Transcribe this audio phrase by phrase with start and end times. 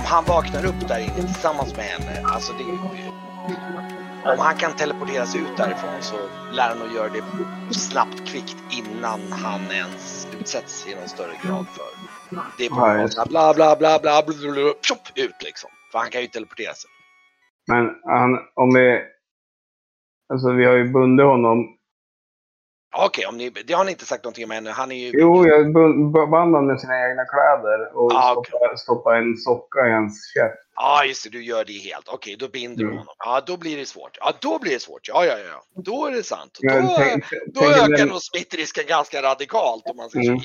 [0.00, 2.64] om han vaknar upp där inne tillsammans med henne, alltså det...
[4.30, 6.16] Om han kan teleportera sig ut därifrån så
[6.52, 7.24] lär han att göra det
[7.74, 11.90] snabbt, kvickt innan han ens utsätts i någon större grad för...
[12.58, 15.70] Det är bara bla bla bla bla bla bla, tjopp, ut liksom.
[15.92, 16.90] För han kan ju teleportera sig.
[17.66, 19.00] Men han, om vi...
[20.32, 21.76] Alltså vi har ju bundit honom
[22.96, 24.70] Okej, ni, det har ni inte sagt någonting om ännu.
[24.70, 25.10] Han är ju...
[25.14, 25.72] Jo, jag
[26.30, 28.48] band honom med sina egna kläder och Ah, okej.
[28.50, 30.54] stoppa, stoppa en socka i hans käft.
[30.74, 32.08] Ja, just det, du gör det helt.
[32.08, 32.98] Okej, då binder du Mm.
[32.98, 33.14] honom.
[33.18, 34.18] Ja, då blir det svårt.
[34.20, 35.08] Ja, då blir det svårt.
[35.08, 35.82] Ja, ja, ja.
[35.82, 36.58] Då är det sant.
[36.62, 36.68] Då,
[36.98, 37.24] tänk-
[37.54, 40.38] då tänk ökar den- nog smittrisken ganska radikalt om man ska Mm.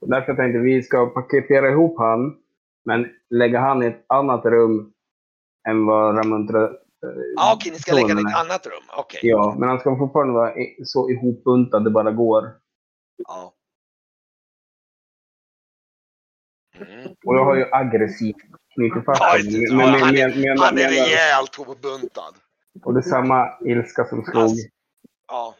[0.00, 2.36] Därför tänkte vi ska paketera ihop han,
[2.84, 4.92] men lägga han i ett annat rum
[5.68, 6.70] än vad Ramuntra...
[7.36, 8.82] Ja, okej, ni ska lägga den i ett annat rum.
[8.96, 9.20] Okej.
[9.22, 10.52] Ja, men han ska fortfarande vara
[10.84, 12.52] så ihopbuntad det bara går.
[13.28, 13.54] Ja.
[16.74, 17.10] Mm.
[17.26, 18.36] Och jag har ju aggressivt
[18.74, 19.80] knutit fast honom.
[19.80, 22.34] Ja, han är- Han rejält hopbuntad.
[22.84, 24.42] Och det är samma ilska som slog.
[24.42, 24.68] Alltså,
[25.28, 25.54] Ja.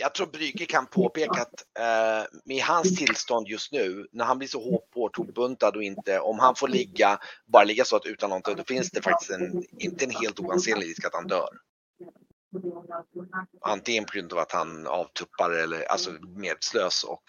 [0.00, 4.48] Jag tror Brygge kan påpeka att eh, med hans tillstånd just nu, när han blir
[4.48, 8.30] så hårt hårt hopbuntad och inte, om han får ligga, bara ligga så att utan
[8.30, 11.48] någonting, då finns det faktiskt en, inte en helt oansenlig risk att han dör.
[13.60, 17.22] Antingen på grund av att han avtuppar eller alltså medslös och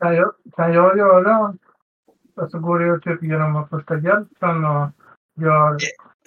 [0.00, 1.54] Kan jag, kan jag göra...
[2.36, 4.90] Alltså går det typ genom första hjälpen och
[5.42, 5.78] gör...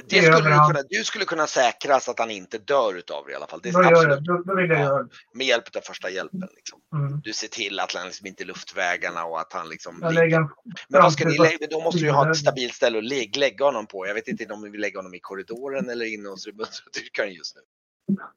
[0.06, 3.32] det skulle du, kunna, du skulle kunna säkra så att han inte dör utav det
[3.32, 3.60] i alla fall.
[3.64, 3.98] Det Då är gör jag.
[3.98, 4.84] absolut Då, då vill jag Ja.
[4.84, 5.10] göra det.
[5.34, 6.48] med hjälp av första hjälpen.
[6.56, 6.80] Liksom.
[6.96, 7.22] Mm.
[7.24, 10.50] Du ser till att han liksom inte är luftvägarna och att han liksom Jag en
[10.90, 13.40] Men vad ska ni lägga, då måste du ju ha ett stabilt ställe att lägga,
[13.40, 14.08] lägga honom på.
[14.08, 17.56] Jag vet inte om vi vill lägga honom i korridoren eller inne hos remunstradyrkaren just
[17.56, 17.62] nu.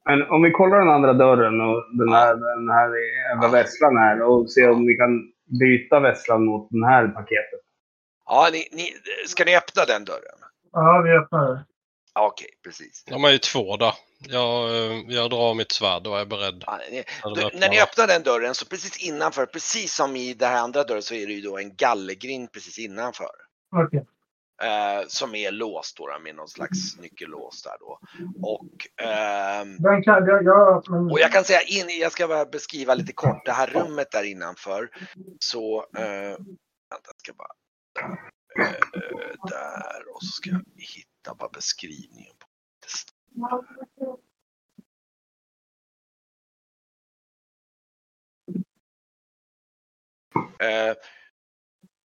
[0.05, 2.91] Men om vi kollar den andra dörren och den här, den här
[3.31, 5.11] jävla vässlan här och ser om vi kan
[5.61, 7.61] byta vässlan mot den här paketet.
[8.27, 8.93] Ja, ni, ni,
[9.27, 10.39] ska ni öppna den dörren?
[10.73, 11.65] Ja, vi öppnar det.
[12.15, 13.05] Ja, Okej, precis.
[13.05, 13.95] De är ju två där.
[14.29, 16.65] Jag, eh, jag drar mitt svärd och är beredd.
[16.67, 17.61] Ja, ni, då, öppnar.
[17.61, 21.03] när ni öppnar den dörren så precis innanför, precis som i den här andra dörren
[21.03, 23.31] så är det ju då en gallergrind precis innanför.
[23.77, 24.07] Okej.
[24.63, 27.99] Eh, som är låst då med någon slags nyckellås där då.
[28.43, 30.45] Och ehm, Den kan jag...
[30.45, 33.67] jag men, Och jag kan säga, in, jag ska bara beskriva lite kort det här
[33.67, 34.91] rummet där innanför.
[35.41, 36.37] Så, eh,
[36.91, 37.53] vänta, jag ska bara,
[38.01, 38.15] eh,
[38.59, 42.35] Eh, där och så ska jag hitta bara beskrivningen.
[42.39, 42.47] på
[50.65, 50.95] eh,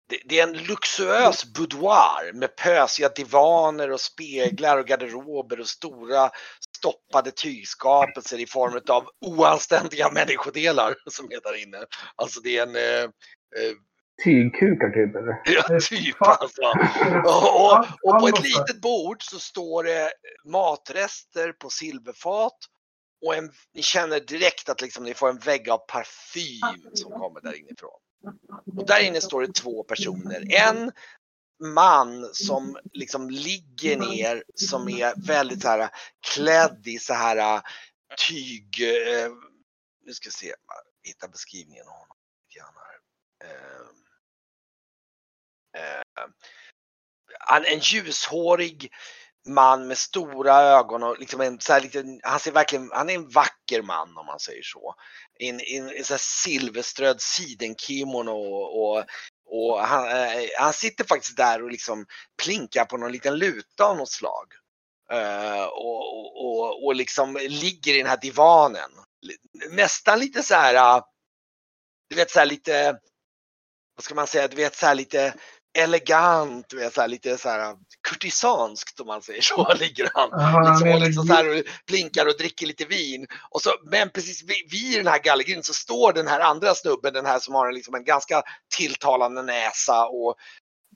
[0.09, 0.21] det.
[0.25, 6.29] Det, är en luxuös boudoir med pösiga divaner och speglar och garderober och stora
[6.77, 11.85] stoppade tygskapelser i form av oanständiga människodelar som är där inne.
[12.15, 13.75] Alltså det är en eh, eh
[14.23, 15.41] Tygkukar typ eller?
[15.45, 16.61] ja, typ alltså.
[17.25, 20.11] Och, och, och på ett litet bord så står det
[20.45, 22.57] matrester på silverfat
[23.25, 27.41] och en, ni känner direkt att liksom ni får en vägg av parfym som kommer
[27.41, 27.99] där inifrån.
[28.77, 30.43] Och där inne står det två personer.
[30.53, 30.91] En
[31.63, 35.89] man som liksom ligger ner som är väldigt så här
[36.33, 37.61] klädd i så här
[38.29, 38.81] tyg.
[38.81, 39.31] Eh,
[40.05, 40.53] nu ska jag se,
[41.03, 42.17] hitta beskrivningen av honom.
[42.47, 42.97] lite grann här.
[43.49, 44.04] Eh, eh,
[45.75, 46.23] Eh,
[47.39, 48.93] han- en ljushårig
[49.47, 53.15] man med stora ögon och liksom en så här liten, han ser verkligen, han är
[53.15, 54.95] en vacker man om man säger så.
[55.39, 59.05] En, en, en så här silverströdd sidenkimono och, och,
[59.45, 62.05] och han, eh, han sitter faktiskt där och liksom
[62.43, 64.53] plinkar på någon liten luta av något slag.
[65.11, 68.91] Eh, och, och, och, och liksom ligger i den här divanen.
[69.71, 71.03] Nästan lite så här, eh,
[72.09, 72.99] du vet så här lite,
[73.95, 75.33] vad ska man säga, du vet så här lite
[75.75, 77.75] elegant, du vet så här lite så här
[78.09, 80.33] kurtisanskt om man säger så, ligger han.
[80.33, 83.27] Aha, Liksom, och liksom så här och blinkar och dricker lite vin.
[83.49, 87.13] Och så, men precis vid, vid den här gallergrinden så står den här andra snubben,
[87.13, 88.43] den här som har en, liksom en ganska
[88.77, 90.35] tilltalande näsa och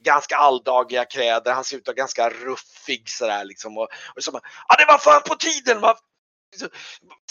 [0.03, 1.53] ganska alldagliga kläder.
[1.53, 3.77] Han ser ut att vara ganska ruffig sådär liksom.
[3.77, 4.41] Och, och så bara,
[4.77, 5.81] det var fan på tiden!
[5.81, 5.97] Va?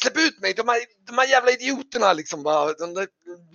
[0.00, 2.42] Släpp ut mig, de här, de här jävla idioterna liksom.
[2.42, 2.72] Va?
[2.72, 3.06] De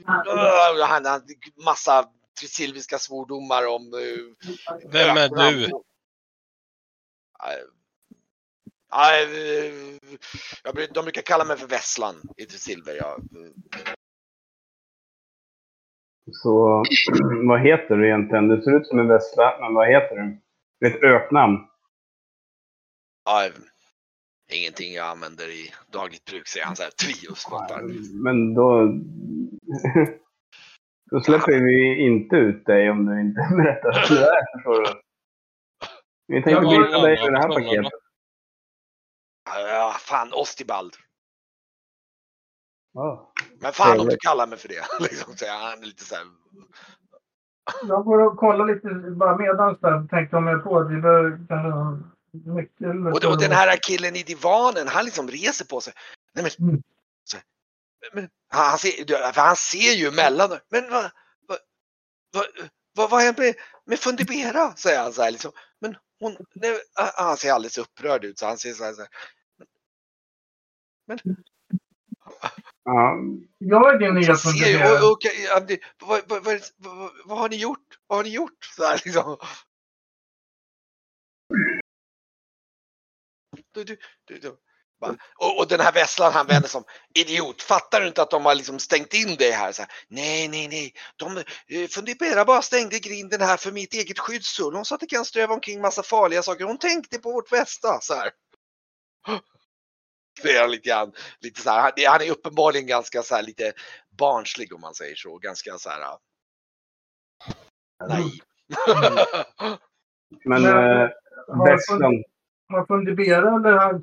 [0.07, 1.21] Öh, han har
[1.63, 2.05] massa
[2.39, 5.69] trisilviska svordomar om uh, Vem är du?
[10.73, 12.95] Bru- de brukar kalla mig för Vesslan i Silver.
[12.95, 13.21] Jag,
[16.31, 16.83] Så
[17.47, 18.47] vad heter du egentligen?
[18.47, 20.41] Du ser ut som en vässla, men vad heter du?
[20.79, 21.57] Det är ett öknamn.
[23.25, 23.49] ja,
[24.51, 26.89] ingenting jag använder i dagligt bruk, säger han så här.
[26.89, 27.47] Trios.
[28.13, 28.81] Men då...
[31.13, 35.01] Då släpper vi inte ut dig om du inte berättar hur det är, förstår du.
[36.27, 37.99] Vi tänkte byta dig med det här paketet.
[39.45, 40.93] Ja, fan, Ostibald.
[42.93, 43.33] Ja.
[43.59, 44.83] Men fan om du kallar mig för det.
[44.99, 46.25] Liksom, så han är lite så här,
[47.87, 50.07] Jag går och kollar lite bara medans där.
[50.07, 53.07] Tänkte om jag på att vi behöver kanske nyckel.
[53.07, 55.93] och, och den här killen i divanen, han liksom reser på sig.
[56.35, 56.81] Nej men, Mm.
[57.23, 57.37] så,
[58.13, 60.59] men han, ser, han ser ju emellan.
[60.69, 61.11] Men vad,
[61.47, 61.59] vad,
[62.33, 62.45] vad,
[62.95, 63.55] vad, vad är med,
[63.85, 64.75] med Fundibera?
[64.75, 65.51] Säger han så här liksom.
[65.81, 66.79] Men hon, nej,
[67.15, 68.93] han ser alldeles upprörd ut så han ser så här.
[68.93, 69.09] Så här
[72.83, 73.17] Ja,
[73.57, 74.37] Jag är din nya
[75.03, 77.99] och, och, det- vad, vad, vad, vad, vad har ni gjort?
[78.07, 78.65] Vad har ni gjort?
[78.77, 79.37] Så här, liksom.
[83.73, 84.57] Du, du, du,
[85.35, 86.83] Och, och den här vässlaren han vänder som
[87.15, 87.61] idiot.
[87.61, 89.71] Fattar du inte att de har liksom stängt in dig här?
[89.71, 90.93] Så här nej, nej, nej.
[91.15, 94.75] De eh, funderar bara stängde grinden här för mitt eget skyddssull.
[94.75, 96.65] Hon sa att det kan ströva omkring massa farliga saker.
[96.65, 97.99] Hon tänkte på vårt bästa.
[98.01, 98.31] Så här.
[100.43, 101.11] Det är lite grann.
[101.39, 103.73] Lite så här, han, är uppenbarligen ganska så här lite
[104.17, 105.37] barnslig om man säger så.
[105.37, 106.19] Ganska så här ja,
[108.07, 108.39] naiv.
[110.45, 111.09] men Men- äh,
[111.47, 112.23] Har
[112.73, 113.95] Har Fundibera eller han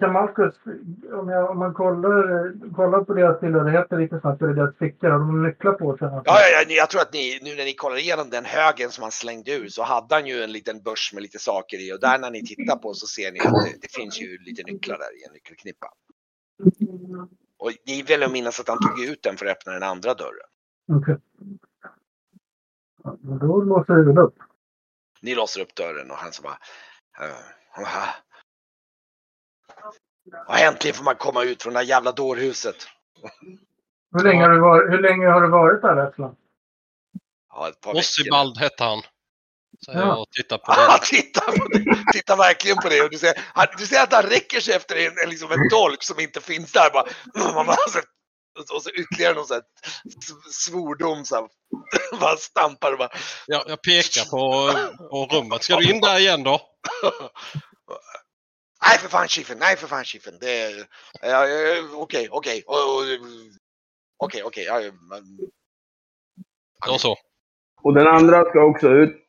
[1.20, 5.18] om, jag, om man kollar, kollar på deras tillhörigheter lite snabbt, eller deras fickor, har
[5.18, 6.08] de nycklar på sig?
[6.08, 9.02] Ja, ja, ja, jag tror att ni, nu när ni kollar igenom den högen som
[9.02, 12.00] han slängde ur så hade han ju en liten börs med lite saker i och
[12.00, 14.98] där när ni tittar på så ser ni att det, det finns ju lite nycklar
[14.98, 15.88] där i en nyckelknippa.
[17.58, 20.14] Och ni vill jag minnas att han tog ut den för att öppna den andra
[20.14, 20.48] dörren.
[20.92, 21.16] Okej.
[23.04, 24.34] Ja, men då låser vi väl upp.
[25.22, 26.58] Ni låser upp dörren och han så bara...
[27.20, 28.29] Uh, uh,
[30.48, 32.76] och äntligen får man komma ut från det här jävla dårhuset.
[34.12, 36.36] Hur länge har du varit, hur länge har du varit där Rädslan?
[37.50, 38.00] Ja, ett par veckor.
[38.00, 39.02] Ossibald hette han.
[39.80, 39.98] Så Ja.
[40.00, 41.06] jag tittar på det.
[41.06, 44.22] tittar, på det, tittar verkligen på det och du ser, han, du ser att han
[44.22, 46.90] räcker sig efter en, en, liksom en dolk som inte finns där.
[46.90, 47.04] Bara,
[47.54, 47.98] man bara, så,
[48.76, 49.62] och så ytterligare någon så här
[50.52, 51.48] svordom så här,
[52.20, 53.10] bara stampar och bara.
[53.46, 54.72] Jag, jag pekar på,
[55.10, 55.62] på rummet.
[55.62, 56.60] Ska du in där igen då?
[58.86, 60.34] Nej för fan chiffen, nej för fan chiffen.
[61.94, 62.64] Okej, okej.
[64.16, 64.92] Okej, okej.
[66.86, 67.16] Då så.
[67.82, 69.26] Och den andra ska också ut.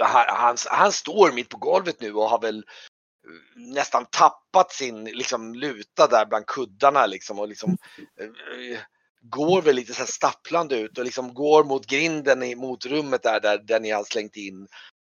[0.00, 5.04] Han, han, han står mitt på golvet nu och har väl eh, nästan tappat sin
[5.04, 7.76] liksom, luta där bland kuddarna liksom och liksom
[8.20, 8.78] eh,
[9.20, 13.22] går väl lite så här stapplande ut och liksom går mot grinden i, mot rummet
[13.22, 14.66] där, där, där ni har slängt in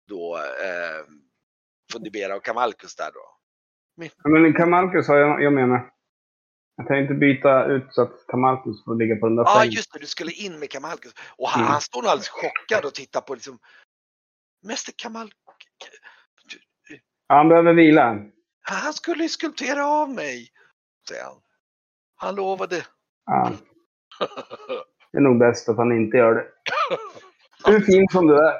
[0.09, 1.05] då eh,
[1.93, 3.21] Fundibera och Kamalkus där då.
[4.23, 5.91] Ja, Men Kamalkus har jag, jag menar.
[6.77, 9.93] Jag inte byta ut så att Kamalkus får ligga på den där Ja ah, just
[9.93, 11.15] det, du skulle in med Kamalkus.
[11.37, 11.73] Och han, Mm.
[11.73, 13.59] han står nog alldeles chockad och tittar på liksom
[14.63, 15.33] Mäster Kamal,
[17.27, 18.19] Ja, han behöver vila.
[18.63, 20.49] han skulle skulptera av mig,
[21.09, 21.41] säger han.
[22.17, 22.87] Han lovade.
[23.27, 23.53] Ja,
[25.13, 26.47] det är nog bäst att han inte gör det.
[27.65, 28.55] Du är fin som du är.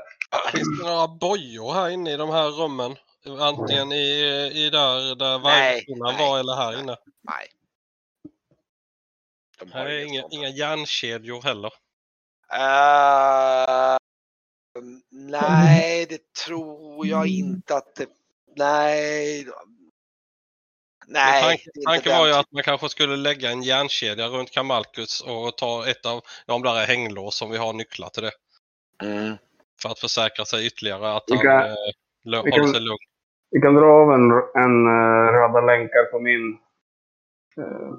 [0.53, 2.97] Finns det några bojor här inne i de här rummen?
[3.27, 4.11] Antingen i,
[4.55, 5.85] i där, där nej.
[6.19, 6.97] var eller här inne.
[7.23, 7.49] Nej.
[9.59, 11.73] De Här är inga, inga järnkedjor heller.
[12.53, 13.97] Eh,
[15.11, 18.07] nej, det tror jag inte att det...
[18.57, 19.47] Nej.
[21.07, 21.43] Nej.
[21.43, 25.87] Tanken, tanken var ju att man kanske skulle lägga en järnkedja runt Kamalkus och ta
[25.89, 28.33] ett av de där hänglås som vi har nycklar till det.
[29.03, 29.37] Mm.
[29.83, 31.75] För att försäkra sig ytterligare att Vi han kan- eh,
[32.25, 32.99] lö- vi håller sig lugn.
[33.55, 34.31] Vi kan dra av en,
[34.65, 36.59] en uh, röda länkar på min...
[37.57, 37.93] eh,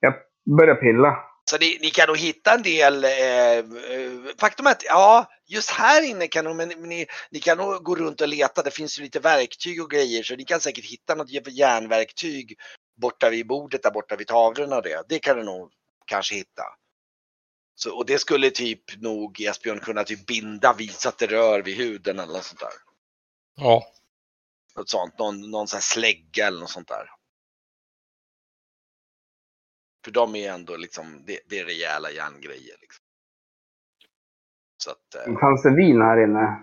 [0.00, 0.14] jag
[0.56, 1.18] börjar pilla.
[1.50, 3.04] Så ni, ni kan nog hitta en del.
[3.04, 7.58] Eh, eh, faktum är att ja, just här inne kan nog, men, ni, ni kan
[7.58, 8.62] nog gå runt och leta.
[8.62, 12.58] Det finns ju lite verktyg och grejer så ni kan säkert hitta något järnverktyg
[13.00, 15.02] borta vid bordet där borta vid tavlorna och det.
[15.08, 15.70] Det kan du nog
[16.06, 16.62] kanske hitta.
[17.74, 21.62] Så, och det skulle typ nog Esbjörn kunna typ binda vid så att det rör
[21.62, 22.72] vid huden eller något sånt där.
[23.56, 23.82] Ja.
[24.78, 27.10] Något sånt, någon, någon sån här slägga eller något sånt där.
[30.04, 32.76] För de är ändå liksom, det, det är rejäla järngrejer.
[32.80, 33.04] Liksom.
[34.84, 36.62] Så att, eh, Fanns det vin här inne?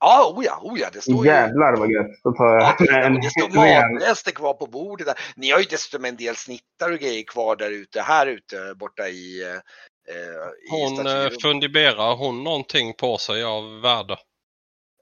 [0.00, 1.32] ja, oh ja, oh ja, det står ju.
[1.32, 2.22] Jävlar vad gött.
[2.24, 5.06] Då tar Ja, jag det, en det står matrester kvar på bordet.
[5.06, 5.16] Där.
[5.36, 9.08] Ni har ju dessutom en del snittar och grejer kvar där ute, här ute borta
[9.08, 14.16] i, eh, i Hon eh, funderar hon någonting på sig av värde?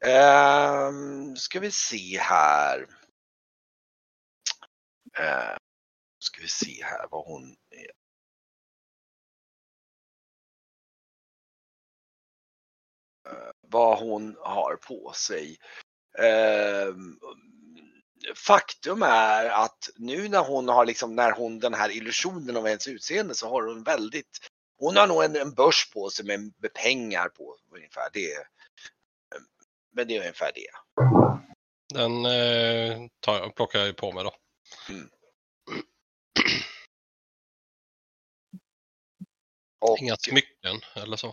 [0.04, 2.80] Um, ska vi se här.
[5.20, 5.56] Uh,
[6.18, 7.90] ska vi se här vad hon är.
[13.32, 15.58] Uh, vad hon har på sig.
[16.18, 16.96] Uh,
[18.34, 22.88] faktum är att nu när hon har liksom, när hon den här illusionen av hennes
[22.88, 24.38] utseende så har hon väldigt,
[24.78, 28.08] hon har nog en, en börs på sig med, med pengar på ungefär.
[28.12, 28.46] Det är,
[29.94, 30.66] men det är ungefär det.
[31.94, 34.34] Den eh, tar, jag- plockar jag ju på mig då.
[39.80, 41.28] Och, Inga smycken eller så.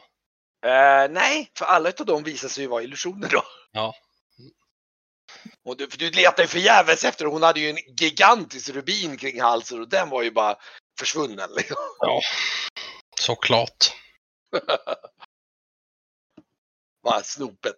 [0.66, 3.44] eh, nej, för alla utav dem visar sig ju vara illusioner då.
[3.72, 3.96] Ja.
[5.64, 9.42] Och du, för du letar ju förgäves efter hon hade ju en gigantisk rubin kring
[9.42, 10.56] halsen och den var ju bara
[11.00, 11.50] försvunnen.
[11.58, 11.78] Liksom.
[12.00, 12.22] Ja,
[13.20, 13.94] såklart.
[17.04, 17.76] Bara snopet.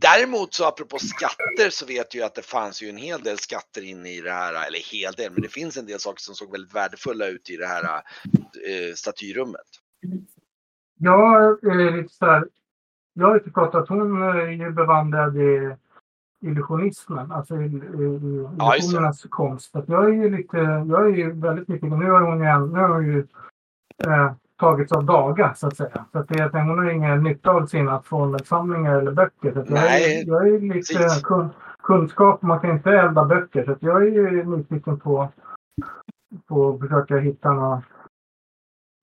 [0.00, 3.82] Däremot så apropå skatter så vet jag att det fanns ju en hel del skatter
[3.84, 6.52] inne i det här, eller hel del, men det finns en del saker som såg
[6.52, 9.66] väldigt värdefulla ut i det här eh, statyrummet.
[10.98, 12.48] Jag är lite så här.
[13.12, 15.76] Jag har inte pratat, hon är ju bevandrad i
[16.40, 19.76] illusionismen, alltså i, i, i Ja, illusionernas konst.
[19.76, 20.56] Att jag är ju lite,
[20.88, 23.26] jag är ju väldigt mycket, nu har hon ju, nu har hon ju
[24.04, 26.04] eh, tagits av daga så att säga.
[26.12, 29.52] Så att det, är- hon har ingen nytta av sina formelsamlingar eller böcker.
[29.52, 31.22] Så att jag, Nej, är, jag är lite precis.
[31.22, 31.48] kun,
[31.82, 33.64] kunskap, man kan inte elda böcker.
[33.64, 35.28] Så att jag är ju nyfiken på,
[36.48, 37.82] på att försöka hitta några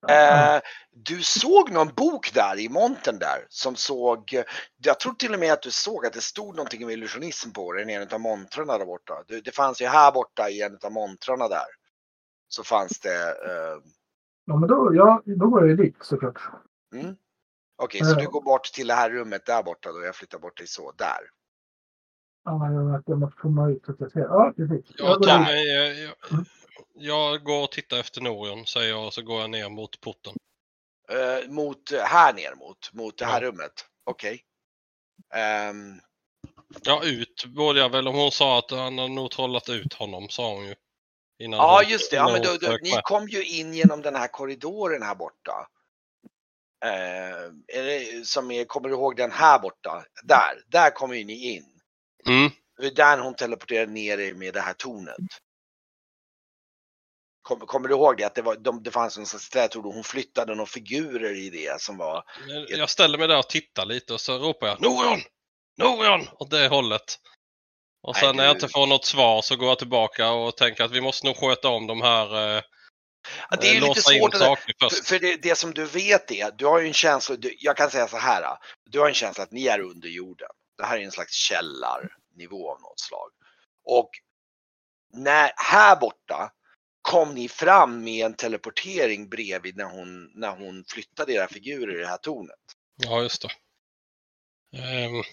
[0.10, 0.62] Eh,
[0.96, 4.44] du såg någon bok där i montern där som såg,
[4.84, 7.74] jag tror till och med att du såg att det stod någonting om illusionism på
[7.74, 9.14] den i en av montrarna där borta.
[9.28, 11.66] Det, det fanns ju här borta i en av montrarna där.
[12.48, 13.78] Så fanns det, eh,
[14.50, 16.39] Ja, men då, ja, då går jag ju dit såklart.
[16.96, 17.16] mm.
[17.84, 18.16] okej så Ja.
[18.20, 20.92] du går bort till det här rummet där borta då, jag flyttar bort dig så,
[20.92, 21.20] där.
[22.44, 22.72] Ja,
[23.08, 24.20] jag, måste komma ut så att jag ser.
[24.20, 24.86] Ja, precis.
[24.98, 26.16] Jag, Jag jag, jag,
[26.94, 30.34] jag går och tittar efter Norion säger jag och så går jag ner mot porten.
[31.10, 33.48] Eh, mot, här ner mot, mot det här Ja.
[33.48, 33.86] rummet.
[34.04, 34.42] Okej.
[35.34, 36.00] Ehm,
[36.84, 38.08] Ja, ut borde jag väl.
[38.08, 40.75] Om hon sa att han har nog trollat ut honom, sa hon ju.
[41.39, 44.15] Innan ja hon- just det, ja, men då, då, ni kom ju in genom den
[44.15, 45.67] här korridoren här borta.
[46.86, 50.06] Eh, är det, som är, kommer du ihåg den här borta?
[50.24, 51.65] Där, där kommer ju ni in.
[52.27, 52.51] Mm.
[52.77, 55.15] Det är där hon teleporterade ner er med det här tornet.
[57.41, 58.24] Kommer, kommer du ihåg det?
[58.24, 61.50] Att det, var, de, det fanns en sån trätorn och hon flyttade några figurer i
[61.50, 62.24] det som var
[62.67, 65.20] Jag ställer mig där och tittar lite och så ropar jag Norion!
[65.77, 66.27] Norion!
[66.39, 67.20] Åt det hållet.
[68.01, 70.84] Och Nej, sen när jag inte får något svar så går jag tillbaka och tänker
[70.84, 72.63] att vi måste nog sköta om de här, eh,
[73.50, 74.36] Ja, det är ju lite svårt.
[74.36, 77.77] För, för det, det som du vet är, du har ju en känsla, du, jag
[77.77, 78.58] kan säga så här.
[78.89, 80.50] Du har en känsla att ni är under jorden.
[80.77, 83.32] Det här är en slags källarnivå av något slag.
[83.86, 84.10] Och
[85.13, 86.51] när, här borta
[87.01, 92.01] kom ni fram med en teleportering bredvid när hon, när hon flyttade era figurer i
[92.01, 92.56] det här tornet.
[93.04, 93.50] Ja, just det.
[94.77, 95.24] Ehm,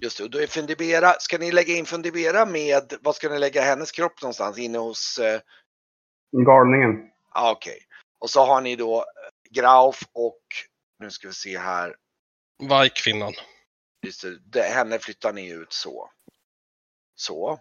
[0.00, 3.38] Just det, och då är Fundibera, ska ni lägga in Fundibera med, vad ska ni
[3.38, 4.58] lägga hennes kropp någonstans?
[4.58, 5.40] Inne hos, eh,
[6.46, 7.10] Galningen.
[7.30, 7.78] ah, okej.
[8.18, 9.04] Och så har ni då eh,
[9.50, 10.42] Grauf och,
[10.98, 11.96] nu ska vi se här,
[12.62, 13.32] Vargkvinnan.
[14.02, 16.10] Just det, det, henne flyttar ni ut så.
[17.14, 17.60] Så.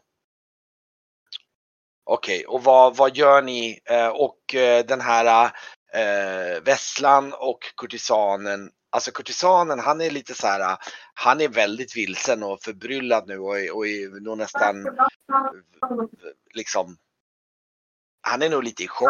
[2.04, 3.80] Okej, och vad, vad gör ni?
[3.86, 5.52] Eh, och eh, den här
[5.94, 8.72] eh, Vesslan och kurtisanen.
[8.90, 10.78] Alltså kurtisanen, han är lite så här,
[11.14, 14.98] han är väldigt vilsen och förbryllad nu och, är- och är nog nästan
[16.54, 16.98] liksom,
[18.22, 19.10] han är nog lite i chock.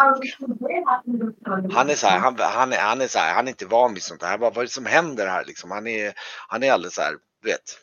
[1.74, 3.93] Han är så här, han, han, är, han är så här, han är inte van
[3.93, 4.38] vid sånt här.
[4.38, 5.72] Vad, vad är det som händer här liksom?
[5.72, 6.13] Han är,
[6.48, 7.79] han är alldeles så här, du vet.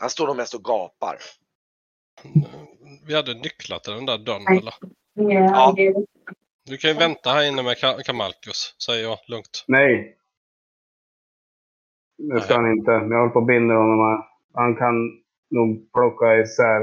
[0.00, 1.18] Han står nog mest och gapar.
[3.06, 4.74] Vi hade nycklar till den där dörren eller?
[5.14, 5.74] Ja.
[6.66, 9.64] Du kan ju vänta här inne med Ka- Kamalkus, säger jag lugnt.
[9.68, 10.18] Nej.
[12.18, 12.90] Det ska han inte.
[12.90, 13.98] Jag håller på att binda honom.
[13.98, 14.28] här.
[14.54, 14.94] Han kan
[15.50, 16.80] nog plocka isär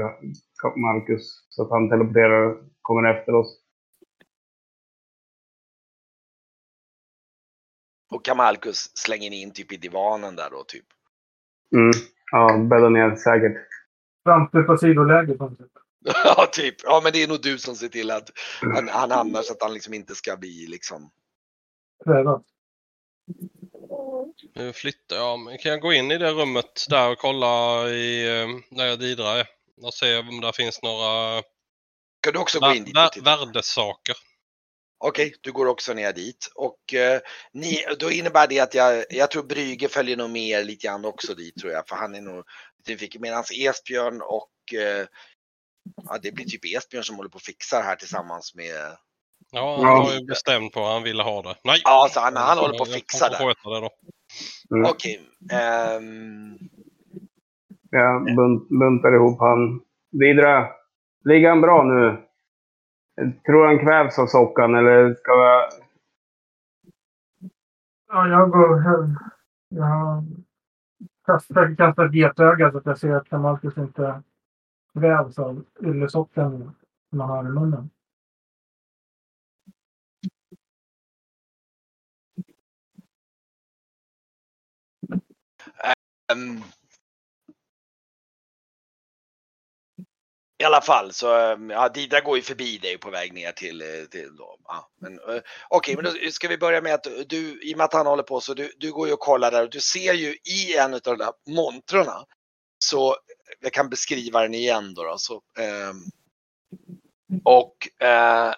[0.76, 3.58] Marcus så att han teleporterar och kommer efter oss.
[8.10, 10.84] Och Kamalkus slänger ni in typ i divanen där då typ.
[11.74, 11.90] Mm.
[12.32, 13.68] Ja, bädda ner säkert.
[14.24, 15.81] Framstupa sidoläge på något sätt.
[16.24, 16.74] Ja, typ.
[16.82, 18.30] Ja, men det är nog du som ser till att
[18.74, 21.10] han, han hamnar så att han liksom inte ska bli liksom.
[22.04, 22.42] Prövat.
[24.54, 25.38] Nu flyttar jag.
[25.38, 29.40] Men kan jag gå in i det rummet där och kolla i, eh, där Didra
[29.40, 29.46] är?
[29.82, 31.42] Och se om det finns några
[32.22, 32.96] Ska du också gå in dit?
[32.96, 33.36] vär, och titta?
[33.36, 34.16] värdesaker.
[35.04, 36.52] Okej, du går också ner dit.
[36.54, 37.20] Och eh,
[37.52, 41.04] ni, då innebär det att jag, jag tror Brygge följer nog med er lite grann
[41.04, 41.88] också dit tror jag.
[41.88, 42.44] För han är nog
[42.88, 43.20] nyfiken.
[43.20, 45.06] Medan Esbjörn och eh,
[46.04, 48.96] ja, det blir typ Esbjörn som håller på och fixar här tillsammans med
[49.54, 50.02] Ja, han Ja.
[50.02, 51.54] var ju bestämd på hur han ville ha det.
[51.64, 51.80] Nej!
[51.84, 53.90] Ja, så han, han håller på att Jag fixa får det.
[54.76, 54.90] Mm.
[54.90, 55.20] Okej.
[55.52, 56.58] ehm,
[57.90, 59.80] Jag bunt, buntar ihop han.
[60.10, 60.68] Vidare.
[61.24, 62.22] Ligger han bra nu?
[63.46, 65.68] Tror han kvävs av sockan eller ska vi...
[68.08, 68.82] Ja, jag går...
[69.68, 70.24] Jag
[71.26, 74.22] kastar, kastar ett getöga så att jag ser att Kamalkus inte
[74.98, 76.74] kvävs av yllesocken
[77.10, 77.90] som har i munnen.
[86.32, 86.64] Um,
[90.62, 93.80] I alla fall så, ehm, ja Didra går ju förbi dig på väg ner till,
[93.82, 94.56] eh, till då.
[94.64, 97.84] Ja, men, eh, Okej, men då ska vi börja med att du, i och med
[97.84, 100.12] att han håller på så, du, du går ju och kollar där och du ser
[100.12, 102.24] ju i en av de där montrarna.
[102.78, 103.16] Så
[103.60, 105.04] jag kan beskriva den igen då.
[105.04, 106.02] då så, ehm,
[107.44, 108.54] och eh,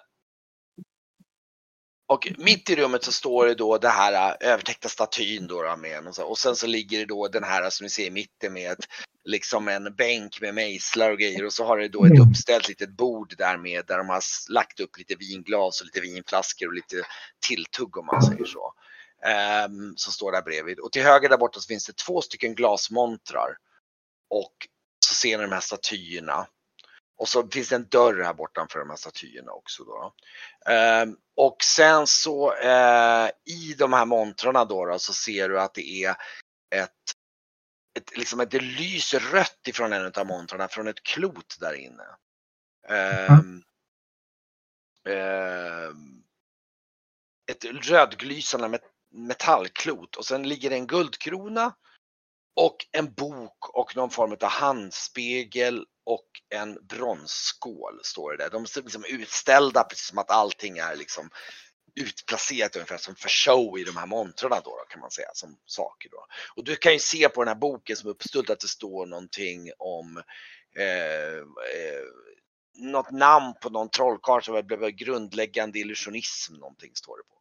[2.07, 5.75] och mitt i rummet så står det då det här äh, övertäckta statyn då, då
[5.75, 8.11] med och, så, och sen så ligger det då den här som ni ser i
[8.11, 8.85] mitten med ett,
[9.23, 12.89] liksom en bänk med mejslar och grejer och så har det då ett uppställt litet
[12.89, 16.95] bord där med där de har lagt upp lite vinglas och lite vinflaskor och lite
[17.47, 18.73] tilltugg om man säger så.
[19.25, 22.55] Ehm, som står där bredvid och till höger där borta så finns det två stycken
[22.55, 23.57] glasmontrar.
[24.29, 24.67] Och
[25.25, 26.47] ser ni de här statyerna.
[27.17, 29.83] Och så finns det en dörr här bortanför de här statyerna också.
[29.83, 30.13] Då.
[30.71, 35.73] Ehm, och sen så eh, i de här montrarna då, då så ser du att
[35.73, 36.15] det är
[36.75, 36.91] ett,
[37.97, 42.05] ett liksom ett, det lyser rött ifrån en av montrarna från ett klot där inne.
[42.89, 43.63] Ehm,
[47.51, 51.75] ett rödglysande met- metallklot och sen ligger det en guldkrona
[52.55, 58.49] och en bok och någon form av handspegel och en bronsskål står det där.
[58.49, 61.29] De är liksom utställda precis som att allting är liksom
[61.95, 65.57] utplacerat ungefär som för show i de här montrarna då, då kan man säga som
[65.65, 66.25] saker då.
[66.55, 69.05] Och du kan ju se på den här boken som är uppställd att det står
[69.05, 70.23] någonting om
[70.77, 72.05] eh, eh,
[72.77, 77.34] något namn på någon trollkarl som blev grundläggande illusionism någonting står det på.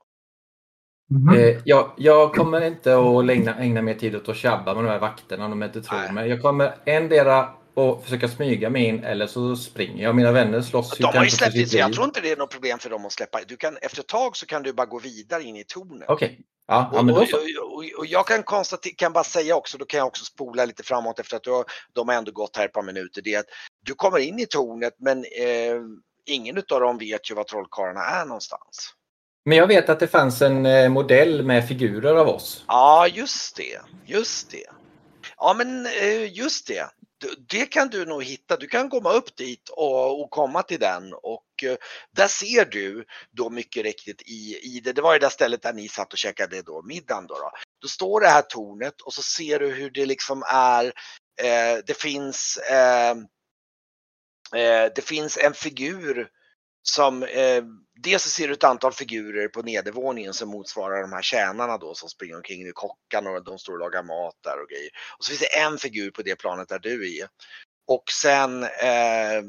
[1.37, 4.91] Eh, jag, jag kommer inte att ägna, ägna mer tid åt att tjabba med de
[4.91, 6.29] här vakterna om de inte tror mig.
[6.29, 7.39] Jag kommer endera
[7.77, 10.15] att försöka smyga mig in eller så springer jag.
[10.15, 12.51] Mina vänner slåss De har ju släppt in så jag tror inte det är något
[12.51, 13.41] problem för dem att släppa.
[13.49, 16.09] Du kan, efter ett tag så kan du bara gå vidare in i tornet.
[16.09, 16.41] Okej.
[16.67, 17.37] Ja, ja, Och, men och, då så.
[17.37, 20.65] och, och, och jag kan konstatera, kan bara säga också, då kan jag också spola
[20.65, 23.23] lite framåt efter att du har, de har ändå gått här ett par minuter.
[23.23, 23.47] Det är att
[23.87, 25.81] du kommer in i tornet men eh,
[26.27, 28.95] ingen av dem vet ju var trollkarlarna är någonstans.
[29.45, 32.65] Men jag vet att det fanns en eh, modell med figurer av oss.
[32.69, 34.67] Ja, just det, just det.
[35.37, 36.91] Ja, men eh, just det.
[37.49, 38.57] Det kan du nog hitta.
[38.57, 41.77] Du kan komma upp dit och, och komma till den och eh,
[42.17, 44.93] där ser du då mycket riktigt i, i det.
[44.93, 47.35] Det var ju det där stället där ni satt och käkade då middagen då.
[47.35, 47.51] Då,
[47.83, 50.85] då står det här tornet och så ser du hur det liksom är.
[51.43, 53.11] Eh, det finns eh,
[54.61, 56.29] eh, det finns en figur
[56.83, 57.65] som eh,
[58.03, 61.95] dels så ser du ett antal figurer på nedervåningen som motsvarar de här tjänarna då
[61.95, 64.91] som springer omkring i kockarna och de står och lagar mat där och grejer.
[65.19, 67.29] Och så finns det en figur på det planet där du är.
[67.89, 69.43] Och sen, eh,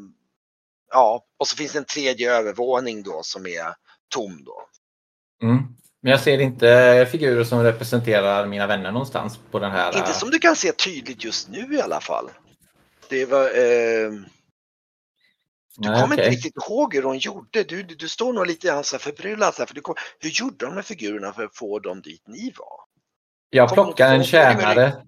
[0.91, 3.73] ja, och så finns det en tredje övervåning då som är
[4.09, 4.67] tom då.
[5.43, 5.63] Mm.
[6.01, 9.97] Men jag ser inte figurer som representerar mina vänner någonstans på den här.
[9.97, 12.29] Inte eh, som du kan se tydligt just nu i alla fall.
[13.09, 14.11] Det var, eh,
[15.77, 16.25] du nej, kommer okej.
[16.25, 17.63] inte riktigt ihåg hur de gjorde.
[17.63, 19.55] Du, du, du står nog lite grann förbryllad.
[19.55, 22.79] För du kom, hur gjorde de med figurerna för att få dem dit ni var?
[23.49, 25.03] Jag plockar en tjänare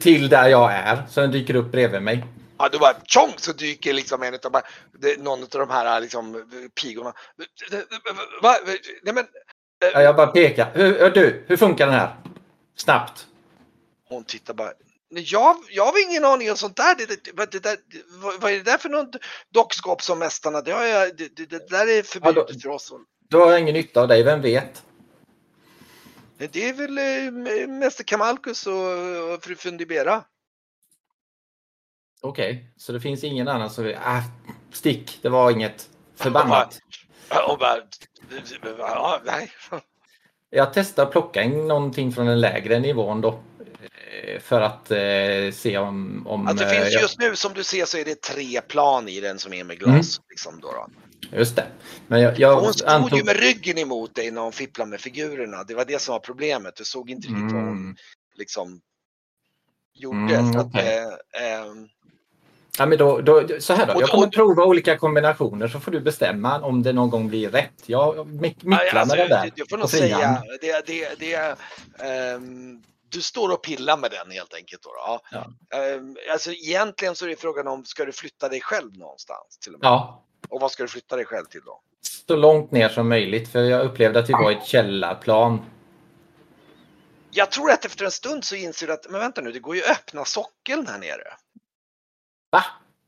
[0.00, 1.02] till där jag är.
[1.08, 2.24] Så den dyker upp bredvid mig.
[2.58, 4.52] Ja, då bara tjong så dyker liksom en utav,
[5.18, 6.44] någon av de här liksom
[6.82, 7.12] pigorna.
[8.42, 8.56] Va?
[9.02, 9.26] Nej men.
[9.92, 10.70] Ja, jag bara pekar.
[10.74, 12.16] Hur, du, hur funkar den här?
[12.76, 13.26] Snabbt.
[14.08, 14.72] Hon tittar bara.
[15.14, 16.94] "Nej, Jag, jag har ingen aning om sånt där.
[16.94, 17.06] Det,
[17.52, 17.76] det, där
[18.22, 19.16] vad, vad är det där för något
[19.52, 20.60] dockskåp som mästarna?
[20.60, 22.92] Det, har jag, det, det, det där är förbjudet Ja, då- för oss.
[23.28, 24.82] Då har jag ingen nytta av dig, vem vet?
[26.38, 28.74] Det är väl eh, Mäster Kamalkus och,
[29.34, 30.24] och fru Fundibera.
[32.20, 33.86] Okej, så det finns ingen annan som...
[33.86, 34.22] Äh,
[34.72, 35.88] stick, det var inget.
[36.16, 36.80] Förbannat.
[37.48, 37.76] Och bara,
[38.78, 39.50] ja, nej.
[40.50, 43.40] Jag testar att plocka in någonting från den lägre nivån då.
[44.42, 46.26] För att eh, se om...
[46.26, 48.60] om Att det eh, finns jag- just nu som du ser så är det tre
[48.60, 50.20] plan i den som är med glas.
[50.30, 50.86] Liksom då då.
[51.38, 51.66] Just det.
[52.06, 53.18] Men jag, jag Hon stod antog...
[53.18, 55.64] ju med ryggen emot dig när hon fipplade med figurerna.
[55.64, 56.76] Det var det som var problemet.
[56.76, 57.96] Du såg inte riktigt vad hon Mm.
[58.36, 58.80] liksom
[59.94, 60.34] gjorde.
[60.34, 61.88] Mm, så att, eh, ehm,
[62.78, 66.00] Ja, men då, då, så här då, jag kommer prova olika kombinationer så får du
[66.00, 67.82] bestämma om det någon gång blir rätt.
[67.86, 69.50] Jag mick- micklar Alltså, med det där.
[69.54, 71.56] Jag får nog säga, det, det, det,
[72.06, 72.82] ehm,
[73.14, 74.82] du står och pillar med den helt enkelt.
[74.82, 75.20] Då, då.
[75.30, 75.78] Ja.
[75.78, 79.58] Ehm, alltså egentligen så är det frågan om, ska du flytta dig själv någonstans?
[79.60, 79.86] Till och, med?
[79.86, 81.80] Ja, och vad ska du flytta dig själv till då?
[82.28, 85.62] så långt ner som möjligt för jag upplevde att vi var i ett källarplan.
[87.30, 89.76] Jag tror att efter en stund så inser du att, men vänta nu, det går
[89.76, 91.36] ju att öppna sockeln här nere.
[92.50, 92.64] Va?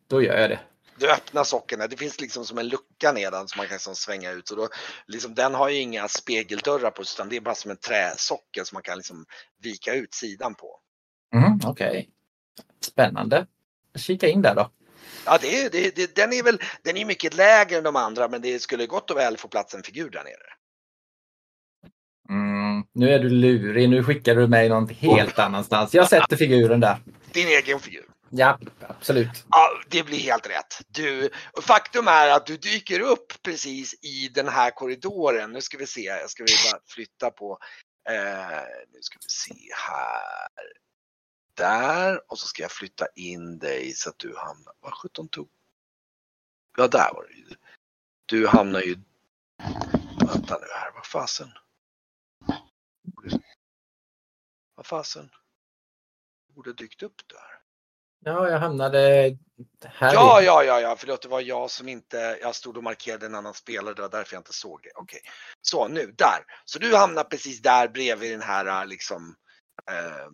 [0.09, 0.59] Då gör jag det.
[0.99, 1.89] Du öppnar sockeln, här.
[1.89, 4.49] det finns liksom som en lucka nedan som man kan liksom svänga ut.
[4.49, 4.69] Så då,
[5.07, 8.77] liksom, den har ju inga spegeldörrar på utan det är bara som en träsockel som
[8.77, 9.27] man kan liksom
[9.63, 10.81] vika ut sidan på.
[11.35, 12.09] Mm, Okej.
[12.81, 13.47] Spännande.
[13.97, 14.71] Kika in där då.
[15.25, 18.43] Ja, det, det, det, den är väl den är mycket lägre än de andra men
[18.43, 20.57] det skulle gott och väl få plats en figur där nere.
[22.29, 23.89] Mm, nu är du lurig.
[23.89, 25.95] Nu skickar du mig någon helt annanstans.
[25.95, 26.99] Jag sätter figuren där.
[27.33, 28.05] Din egen figur.
[28.39, 29.45] Ja, absolut.
[29.51, 30.81] Ja, det blir helt rätt.
[30.89, 31.31] Du,
[31.63, 35.53] faktum är att du dyker upp precis i den här korridoren.
[35.53, 37.59] Nu ska vi se, jag ska vi bara flytta på.
[38.09, 40.73] Eh, nu ska vi se här.
[41.55, 45.49] Där och så ska jag flytta in dig så att du hamnar, vad sjutton tog?
[46.77, 47.57] Ja, där var det ju.
[48.27, 48.99] Du hamnar ju,
[50.27, 51.49] vänta nu här, vad fasen?
[54.75, 55.31] Vad fasen?
[56.55, 57.56] Borde dykt upp där.
[58.25, 58.99] Ja, jag hamnade
[59.85, 60.15] här.
[60.15, 63.35] Ja, ja, ja, ja, förlåt, det var jag som inte, jag stod och markerade en
[63.35, 64.91] annan spelare, det var därför jag inte såg det.
[64.95, 65.21] Okej,
[65.61, 66.39] så nu, där.
[66.65, 69.35] Så du hamnar precis där bredvid den här liksom,
[69.91, 70.27] eh,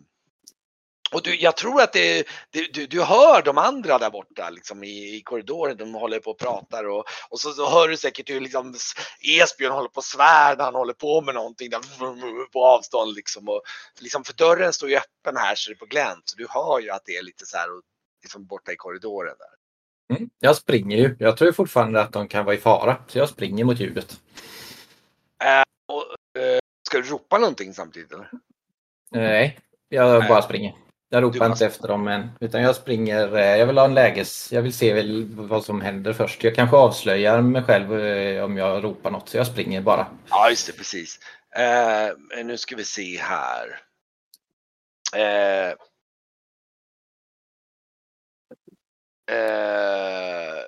[1.13, 4.85] och du, jag tror att det, det, du, du hör de andra där borta liksom
[4.85, 8.31] i, i korridoren, de håller på och pratar och, och så, så hör du säkert
[8.31, 8.75] hur liksom
[9.21, 11.81] Esbjörn håller på och svär när han håller på med någonting där
[12.53, 13.49] på avstånd liksom.
[13.49, 13.63] Och
[14.01, 16.81] liksom för dörren står ju öppen här så det är på glänt, så du hör
[16.81, 17.69] ju att det är lite så här
[18.23, 20.17] liksom borta i korridoren där.
[20.17, 21.17] Mm, jag springer ju.
[21.19, 22.97] Jag tror fortfarande att de kan vara i fara.
[23.07, 24.21] Så jag springer mot ljudet.
[25.87, 28.31] Och, eh, ska du ropa någonting samtidigt eller?
[29.11, 30.29] Nej, jag Nej.
[30.29, 30.75] bara springer.
[31.15, 32.31] Jag ropar inte efter dem än.
[32.41, 33.37] Utan jag springer.
[33.37, 34.53] eh, Jag vill ha en läges...
[34.53, 36.45] Jag vill se väl vad som händer först.
[36.45, 39.29] Jag kanske avslöjar mig själv eh, om jag ropar något.
[39.29, 40.07] Så jag springer bara.
[40.29, 41.19] Ja, just det, precis.
[41.57, 43.81] Eh, nu ska vi se här.
[45.17, 45.69] Eh,
[49.37, 50.63] eh,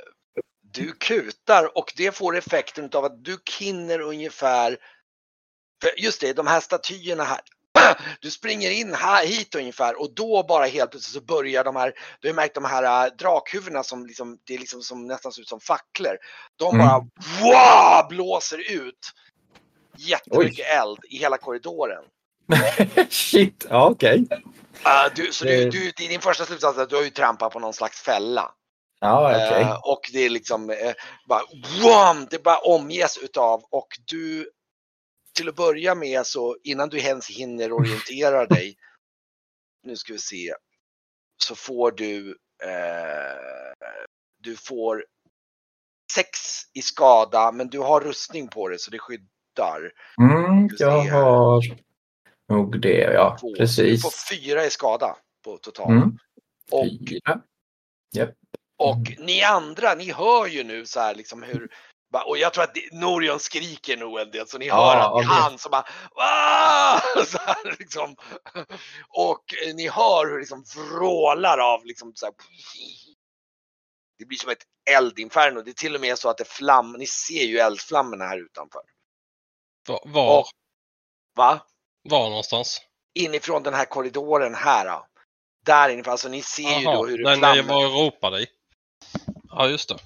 [0.61, 4.77] du kutar och det får effekten av att du hinner ungefär,
[5.97, 7.41] just det, de här statyerna här.
[8.21, 11.93] Du springer in här, hit ungefär och då bara helt plötsligt så börjar de här,
[12.21, 15.43] du har märkt de här äh, drakhuvudena som liksom, det är liksom som, nästan ser
[15.43, 16.17] ut som facklor.
[16.57, 16.87] De Mm.
[16.87, 16.99] bara
[17.43, 19.13] wow, blåser ut
[19.97, 22.05] jättemycket eld i hela korridoren.
[23.09, 24.27] Shit, ja okej.
[24.31, 27.59] Uh, du, så du, du, din första slutsats är att du har ju trampat på
[27.59, 28.51] någon slags fälla.
[29.01, 29.63] Ja, okej.
[29.63, 30.93] Eh, och det är liksom eh,
[31.29, 31.43] bara
[31.83, 34.51] wham, det bara omges utav och du
[35.35, 38.77] till att börja med så innan du ens hinner orientera dig.
[39.83, 40.55] Nu ska vi se.
[41.45, 42.31] Så får du
[42.63, 43.75] eh,
[44.39, 45.05] du får
[46.15, 46.39] sex
[46.73, 49.93] i skada men du har rustning på dig så det skyddar.
[50.21, 51.63] Mm, jag har
[52.49, 53.39] nog det, ja.
[53.43, 54.03] Du Precis.
[54.03, 55.91] får fyra i skada på totalt.
[55.91, 56.19] Mm,
[56.71, 57.41] Och fyra.
[58.77, 61.69] Och ni andra, ni hör ju nu så här liksom hur
[62.23, 65.29] och jag tror att Norion skriker nog en del så ni hör att det är
[65.41, 65.83] han som bara
[67.27, 68.17] så här, liksom.
[69.09, 72.35] Och eh, ni hör hur det liksom vrålar av liksom så här,
[74.19, 75.63] Det blir som ett eldinferno.
[75.63, 78.81] Det är till och med så att det flam, ni ser ju eldflammorna här utanför.
[79.89, 80.47] Va- Var, Och-
[81.37, 81.61] Va?
[82.03, 82.81] var någonstans?
[83.15, 84.85] Inifrån den här korridoren här.
[84.87, 85.07] Då.
[85.67, 87.57] Där inifrån, alltså ni ser ju Jaha, då hur det flammar.
[87.57, 88.47] jag var och ropade i.
[89.51, 89.97] Ja, just det.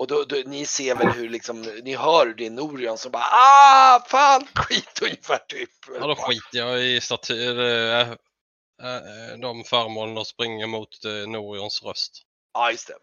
[0.00, 3.12] Och då, då, ni ser väl hur liksom, ni hör hur det är Norion som
[3.12, 5.70] bara ah fan skit ungefär typ.
[6.00, 7.58] Ja, då skiter jag i statyer,
[8.00, 12.22] äh, äh, de föremålen och springer mot äh, Norions röst.
[12.54, 12.94] Ja just det.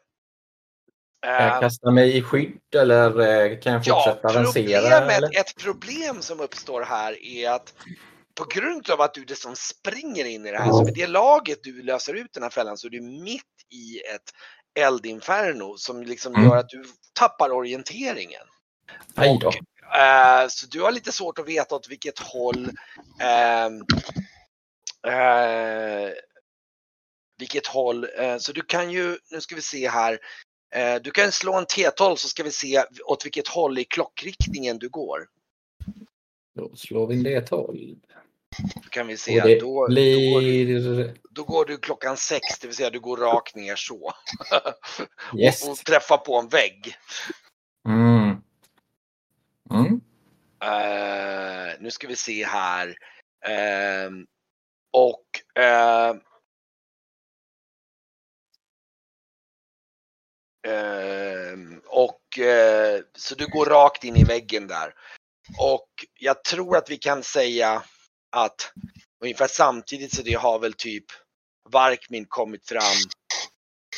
[1.22, 4.82] Jag Eh, kasta mig i skydd eller eh, kan jag ja, fortsätta avancera?
[4.82, 5.40] problemet, Eller?
[5.40, 7.74] ett problem som uppstår här är att
[8.36, 11.64] på grund av att du dessutom springer in i det här, så med det laget
[11.64, 14.32] du löser ut den här fällan så är du mitt i ett
[14.78, 16.48] eldinferno som liksom Mm.
[16.48, 18.48] gör att du tappar orienteringen.
[19.16, 19.48] Aj då.
[20.00, 22.72] Eh, så du har lite svårt att veta åt vilket håll
[23.22, 23.82] ehm,
[25.08, 26.12] eh,
[27.40, 30.20] vilket håll, eh, så du kan ju, nu ska vi se här,
[30.76, 34.78] eh, du kan slå en T12 så ska vi se åt vilket håll i klockriktningen
[34.80, 35.28] du går.
[36.56, 37.98] Då slår vi en D12.
[38.84, 39.40] Då kan vi se.
[39.40, 41.18] Det Då, då, går du, blir...
[41.32, 44.14] då går du klockan sex, det vill säga du går rakt ner så.
[45.38, 45.64] Yes.
[45.64, 46.96] och, och träffar på en vägg.
[47.88, 48.42] Mm.
[49.72, 50.02] Mm.
[50.64, 52.96] Eh, nu ska vi se här.
[53.46, 54.26] Ehm,
[54.92, 55.26] och
[55.60, 56.22] ehm,
[61.88, 64.94] och eh, så du går rakt in i väggen där.
[65.60, 67.84] Och jag tror att vi kan säga
[68.32, 68.74] att
[69.24, 71.06] ungefär samtidigt så det har väl typ
[71.70, 73.10] Varkmin kommit fram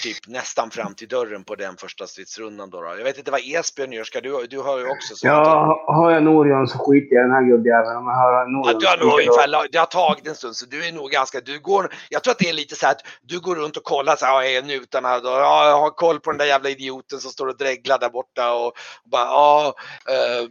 [0.04, 2.82] typ nästan fram till dörren på den första stridsrundan då.
[2.82, 2.88] då.
[2.98, 5.28] Jag vet inte vad Esbjörn gör, ska du, du har ju också så.
[5.28, 7.98] Ja, har jag Norion så skiter jag i den här gubbjäveln.
[7.98, 10.86] Om jag Ja, Norion du har nog ungefär, det har tagit en stund så du
[10.86, 13.40] är nog ganska, du går, jag tror att det är lite så här att du
[13.40, 16.32] går runt och kollar så här, ja, är nutarna då, ja, jag har koll på
[16.32, 18.68] den där jävla idioten som står och dreglar där borta och,
[19.04, 19.74] och bara, ja,
[20.10, 20.50] eh,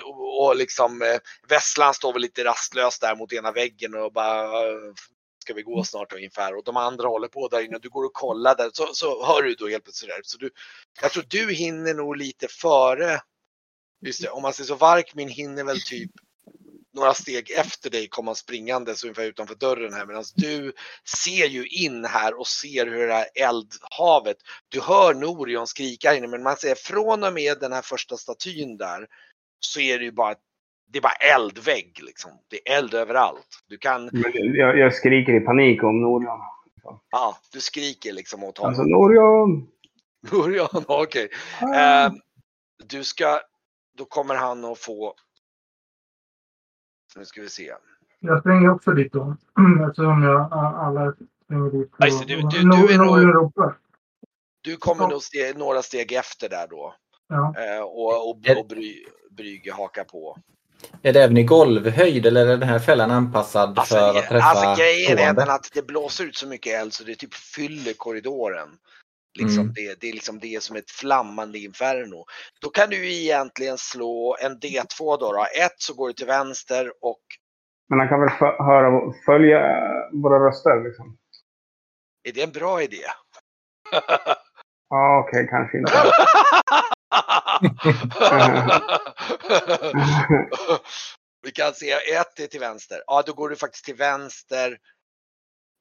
[0.00, 4.48] och, och liksom eh, Vesslan står väl lite rastlös där mot ena väggen och bara,
[5.46, 7.78] ska vi gå snart ungefär och de andra håller på där inne.
[7.78, 10.20] Du går och kollar där så, så hör du då helt plötsligt där.
[10.24, 10.50] Så du,
[11.02, 13.20] jag tror du hinner nog lite före.
[14.00, 16.10] Just det, om man säger så Varkmin hinner väl typ
[16.96, 20.72] några steg efter dig komma springandes ungefär utanför dörren här medan du
[21.22, 24.36] ser ju in här och ser hur det här eldhavet.
[24.68, 28.16] Du hör Norion skrika här inne men man säger från och med den här första
[28.16, 29.06] statyn där
[29.72, 30.34] så är det ju bara
[30.88, 32.30] det är bara eldvägg liksom.
[32.48, 33.48] Det är eld överallt.
[33.68, 36.40] Du kan, Men jag, jag skriker i panik om Norion.
[37.10, 38.68] ja, du skriker liksom åt honom.
[38.68, 39.68] Alltså Norion!
[40.32, 41.28] Norion, okej.
[41.62, 42.04] Ah.
[42.06, 42.12] Eh,
[42.84, 43.40] du ska,
[43.98, 45.14] då kommer han att få,
[47.16, 47.72] nu ska vi se.
[48.20, 49.36] Jag springer också dit då.
[49.88, 51.90] Eftersom jag, alla springer dit.
[52.04, 53.74] Just det, du- du- du är nog-.
[54.60, 56.94] Du kommer nog ste, några steg efter där då.
[57.28, 57.54] Ja.
[57.58, 60.38] Eh, och och, och bry, Brygge hakar på.
[61.02, 64.44] Är det även i golvhöjd eller är den här fällan anpassad Alltså, för att träffa
[64.46, 67.92] alltså grejen är den att det blåser ut så mycket eld så det typ fyller
[67.92, 68.68] korridoren.
[69.38, 69.72] Liksom Mm.
[69.74, 72.24] det, det är liksom det är som ett flammande inferno.
[72.60, 75.16] Då kan du ju egentligen slå en D2 då.
[75.32, 75.46] då.
[75.64, 77.20] Ett så går du till vänster och
[77.88, 79.58] Men han kan väl höra, följa
[80.22, 81.16] våra röster liksom?
[82.28, 83.02] är det en bra idé?
[84.88, 85.92] Ja, okej, kanske inte.
[91.42, 93.02] Vi kan se ett är till vänster.
[93.06, 94.78] Ja, då går du faktiskt till vänster.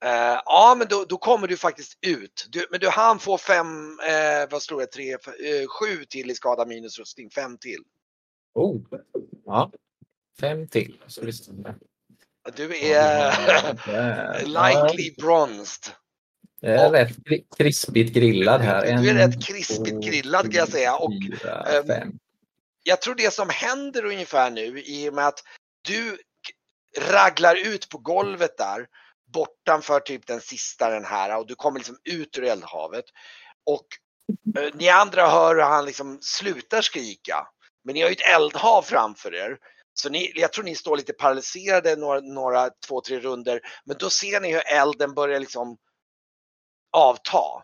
[0.03, 2.47] Eh, ja, men då, då kommer du faktiskt ut.
[2.49, 5.19] Du, men du han får fem, eh, vad står det, tre, eh,
[5.67, 7.29] sju till i skada minus rustning.
[7.29, 7.83] Fem till.
[8.53, 8.81] Oh.
[9.45, 9.71] Ja.
[10.39, 11.01] Fem till.
[11.07, 11.75] Så lyssnar.
[12.55, 14.45] Du är
[14.85, 15.93] lightly bronzed.
[16.59, 18.81] Jag är rätt kri- krispigt grillad här.
[18.81, 20.95] Du är En, rätt krispigt grillad kan jag säga.
[20.95, 22.11] Och fyra, ehm,
[22.83, 25.43] jag tror det som händer ungefär nu i och med att
[25.81, 26.17] du
[27.11, 28.85] raglar ut på golvet där
[29.33, 33.05] bortanför typ den sista den här och du kommer liksom ut ur eldhavet.
[33.65, 33.85] Och
[34.57, 37.47] eh, ni andra hör hur han liksom slutar skrika.
[37.83, 39.57] Men ni har ju ett eldhav framför er.
[39.93, 43.59] Så ni, jag tror ni står lite paralyserade några, några två, tre runder.
[43.85, 45.77] Men då ser ni hur elden börjar liksom
[46.95, 47.63] avta.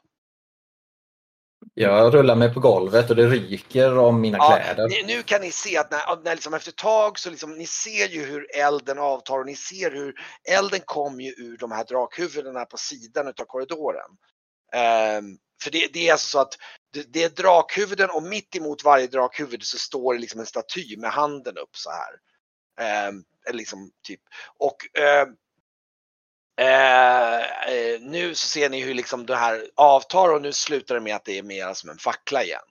[1.74, 5.04] Jag rullar mig på golvet och det ryker om mina Ja, kläder.
[5.06, 8.08] nu kan ni se att när, när liksom efter ett tag så liksom, ni ser
[8.08, 10.14] ju hur elden avtar och ni ser hur
[10.50, 14.10] elden kommer ju ur de här drakhuvudena på sidan utav korridoren.
[14.74, 16.54] Ehm, för det, det är alltså så att
[16.94, 20.98] det, det är drakhuvuden och mitt emot varje drakhuvud så står det liksom en staty
[20.98, 22.14] med handen upp så här.
[23.48, 24.22] Eller liksom typ.
[24.58, 25.30] Och ehm,
[26.60, 27.36] eh,
[27.74, 31.16] eh, nu så ser ni hur liksom det här avtar och nu slutar det med
[31.16, 32.62] att det är mer som en fackla igen.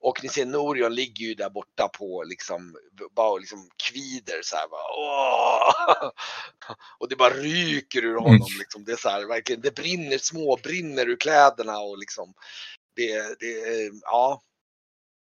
[0.00, 2.76] Och ni ser Norion ligger ju där borta på liksom,
[3.16, 4.68] bara liksom kvider så här.
[4.68, 6.10] Bara, Åh!
[6.98, 8.84] Och det bara ryker ur honom liksom.
[8.84, 12.34] Det är så här, verkligen, det brinner, småbrinner ur kläderna och liksom.
[12.96, 14.42] Det, det, ja.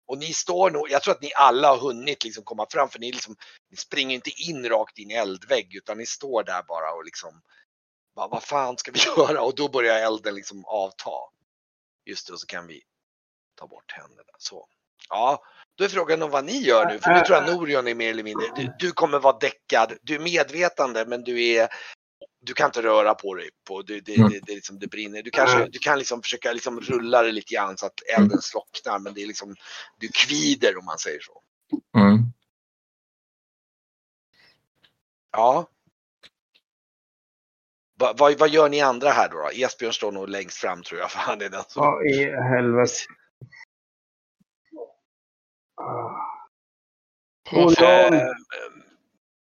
[0.06, 2.98] Och ni står nog, jag tror att ni alla har hunnit liksom komma fram för
[2.98, 3.36] ni liksom,
[3.70, 7.40] ni springer inte in rakt in i eldvägg utan ni står där bara och liksom,
[8.20, 9.42] bara, vad fan ska vi göra?
[9.42, 11.10] Och då börjar elden liksom avta.
[12.06, 12.82] Just det, och så kan vi
[13.54, 14.32] ta bort händerna.
[14.38, 14.66] Så.
[15.08, 15.42] Ja,
[15.74, 18.10] då är frågan om vad ni gör nu, för nu tror jag Norion är mer
[18.10, 21.68] eller mindre, du, du kommer vara däckad, du är medvetande men du är
[22.42, 23.48] du kan inte röra på dig.
[23.68, 24.30] På, det, det, Mm.
[24.30, 25.22] det, det, liksom, det brinner.
[25.22, 28.98] Du, kanske, du kan liksom försöka liksom rulla det lite grann så att elden slocknar
[28.98, 29.56] men det är liksom,
[29.98, 31.42] du kvider om man säger så.
[31.98, 32.18] Mm.
[35.32, 35.68] Ja.
[38.00, 39.36] Va, vad, vad gör ni andra här då?
[39.36, 39.48] då?
[39.64, 41.82] Esbjörn står nog längst fram tror jag, för han är den som...
[41.84, 42.92] Ja, i helvete.
[45.74, 46.10] Ah.
[47.52, 48.34] Eh, Norion!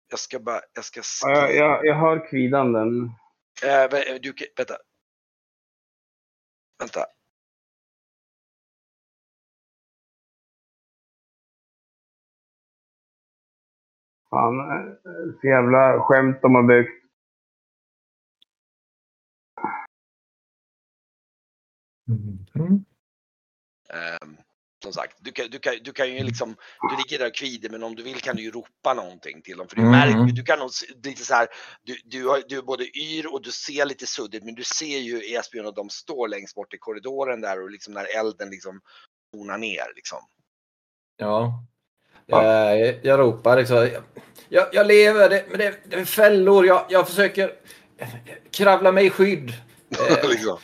[0.08, 3.10] Jag ska bara, jag ska Ja, Jag, jag, jag hör kvidanden.
[3.62, 4.76] Eh, vä- du, kan- vänta.
[6.78, 7.06] Vänta.
[14.30, 14.92] Fan, eh,
[15.40, 17.03] så jävla skämt de har byggt.
[22.08, 22.84] Mm.
[23.90, 24.36] Ehm,
[24.82, 26.56] som sagt, du kan, du, kan, du kan ju liksom,
[26.90, 29.56] du ligger där och kvider men om du vill kan du ju ropa någonting till
[29.56, 29.68] dem.
[29.68, 29.92] För du Mm.
[29.92, 30.70] märker ju, du kan nog
[31.04, 31.48] lite så här,
[31.82, 34.98] du, du, har, du är både yr och du ser lite suddigt men du ser
[34.98, 38.80] ju Esbjörn och de står längst bort i korridoren där och liksom när elden liksom
[39.32, 40.18] tonar ner liksom.
[41.16, 41.64] Ja.
[42.26, 42.42] Ja.
[42.74, 43.76] Eh, Jag ropar liksom.
[43.76, 44.02] Jag,
[44.48, 46.66] jag, jag lever, det, men det, det är fällor.
[46.66, 47.52] Jag, jag försöker
[48.50, 49.52] kravla mig i skydd.
[50.10, 50.58] Eh, liksom.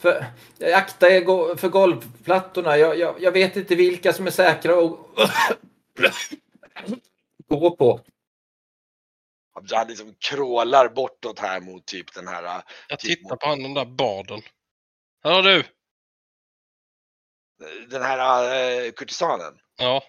[0.00, 0.24] För,
[0.58, 2.78] jag aktar er go- för golvplattorna.
[2.78, 4.98] Jag, jag, jag vet inte vilka som är säkra att
[7.48, 8.00] gå på.
[9.72, 13.46] Han liksom krålar bortåt här mot typ den här, äh, Jag Typ tittar mot- på
[13.46, 14.42] han den där barden.
[15.22, 15.64] Hör du?
[17.88, 18.54] den här
[18.86, 19.58] äh, kurtisanen.
[19.76, 20.02] Ja.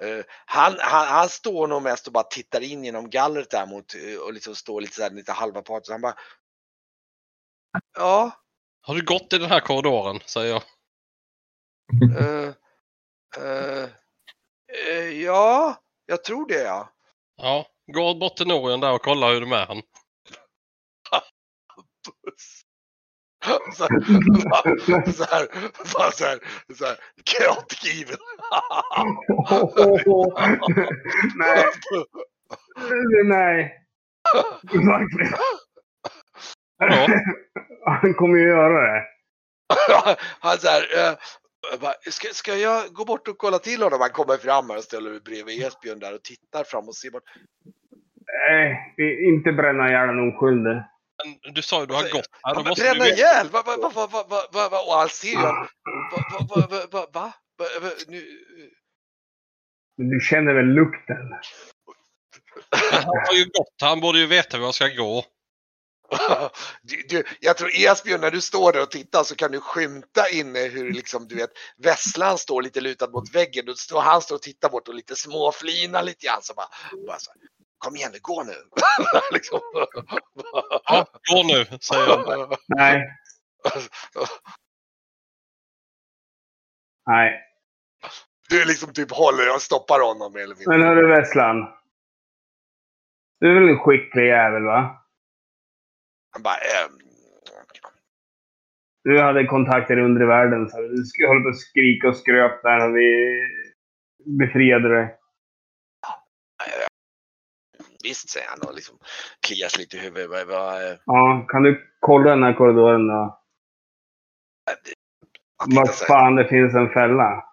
[0.00, 3.94] Eh, han, han, han står nog mest och bara tittar in genom gallret där mot
[3.94, 5.86] eh, och liksom står lite så här lite halva part.
[5.86, 6.14] Så han bara.
[7.96, 8.32] Ja,
[8.86, 10.20] Har du gått i den här korridoren?
[10.26, 10.62] Säger jag.
[12.18, 12.48] eh,
[13.36, 13.88] eh,
[14.90, 16.88] eh, ja, jag tror det ja.
[17.36, 17.66] Ja.
[17.92, 19.82] Gå bort till Norian där och kolla hur det är med han.
[23.76, 23.86] Så,
[25.12, 25.48] så här,
[25.94, 26.38] bara så här,
[26.74, 28.16] så här, chaotic evil.
[31.38, 31.64] nej,
[33.24, 33.80] nej.
[34.62, 35.38] Verkligen.
[36.88, 37.06] Ja.
[38.00, 39.04] Han kommer ju göra det.
[40.40, 41.14] Han så här, eh,
[41.80, 44.00] bara, ska, ska jag gå bort och kolla till honom?
[44.00, 47.22] Han kommer fram och ställer sig bredvid Esbjörn där och tittar fram och ser bort.
[48.50, 50.82] Nej, vi- inte bränna ihjäl en oskyldig.
[51.44, 52.54] Men du sa ju du har gått här.
[52.54, 53.48] Han du bränna ihjäl!
[53.52, 54.78] Va, va, va, va, va, va, va?
[54.86, 55.54] Och han ser ju han.
[56.12, 57.32] Va, va, va, va, va, va?
[57.58, 58.22] Va, va, nu,
[59.98, 61.16] Men du känner väl lukten?
[62.92, 63.74] Han har ju gått.
[63.82, 65.24] Han borde ju veta var jag ska gå.
[66.82, 70.28] du, du, jag tror Esbjörn, när du står där och tittar så kan du skymta
[70.28, 73.66] inne hur liksom, du vet, Vesslan står lite lutad mot väggen.
[73.66, 76.42] Då står han står och tittar bort och lite småflinar lite grann.
[76.42, 76.68] Så bara,
[77.06, 77.30] bara så
[77.78, 78.52] Kom igen nu, gå nu!
[79.32, 79.60] liksom.
[80.84, 82.56] Ja, gå nu, säger jag.
[82.68, 83.16] Nej,
[87.06, 87.40] nej.
[88.48, 90.78] Du liksom typ håller och stoppar honom eller mindre.
[90.78, 91.56] Men hörru Vesslan.
[93.40, 95.03] Du är väl en skicklig jävel va?
[96.34, 96.98] Han bara, ehm,
[99.04, 102.64] Du hade kontakter i undre världen så du skulle hålla på och skrika och skröp
[102.64, 103.08] när vi
[104.38, 105.18] befriade dig.
[108.04, 108.98] visst säger han och liksom
[109.46, 110.48] kliar sig lite i huvudet.
[110.48, 113.40] Eh, Ja, kan du kolla den här korridoren då?
[115.66, 117.44] Vad fan, det finns en fälla.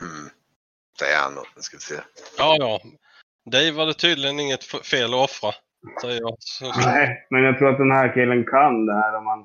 [0.00, 0.30] hmm,
[0.98, 2.00] säger han och ska vi se.
[2.38, 2.80] Ja, ja.
[3.50, 5.52] Dig var det tydligen inget fel att offra.
[6.02, 6.36] Säger jag.
[6.76, 9.38] Nej, men jag tror att den här killen kan det här om man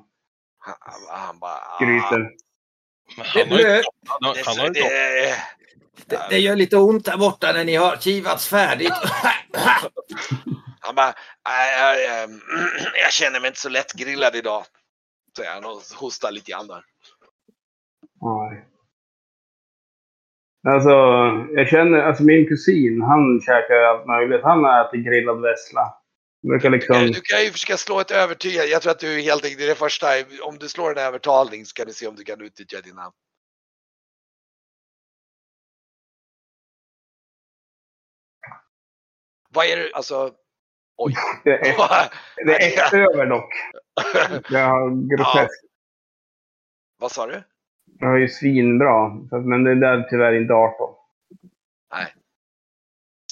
[0.58, 2.30] Han, han, han bara, ah, skryter.
[3.16, 4.72] han har ju, det, han har, det, han har ju
[6.06, 8.92] det, det, gör lite ont där borta när ni har kivats färdigt.
[10.80, 11.14] han bara,
[11.48, 12.40] "Nej, jag, ehm,
[13.02, 14.64] jag känner mig inte så lätt grillad idag.
[15.36, 16.82] Säger han och hostar lite grann där.
[18.20, 18.64] Nej.
[20.68, 20.90] Alltså,
[21.54, 24.42] jag känner, alltså min kusin, han käkar allt möjligt.
[24.42, 25.94] Han har ätit grillad vessla.
[26.48, 27.06] Du kan, liksom...
[27.06, 28.66] du kan ju försöka slå ett övertygande.
[28.66, 30.06] Jag tror att du helt enkelt, det är det första,
[30.42, 33.12] om du slår en övertalning så kan du se om du kan utnyttja dina
[39.50, 40.34] Vad är det, alltså,
[40.96, 41.14] oj.
[41.44, 42.10] Det är,
[42.46, 43.52] det är ett över dock.
[44.50, 45.64] Jag har groteskt.
[46.98, 47.42] Vad sa du?
[47.98, 49.08] Jag har ju svinbra.
[49.44, 50.94] Men det är tyvärr inte 18.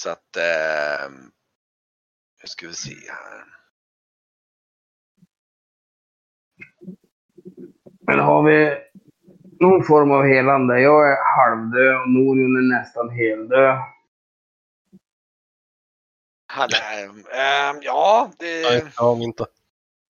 [0.01, 1.34] Så att, eh,
[2.45, 3.45] nu ska vi se här.
[8.01, 8.79] Men har vi
[9.61, 10.81] någon form av helande?
[10.81, 13.79] Jag är halvdöd och Norion är nästan heldöd.
[16.47, 19.47] Han är, eh, ja, det, Nej, det har inte.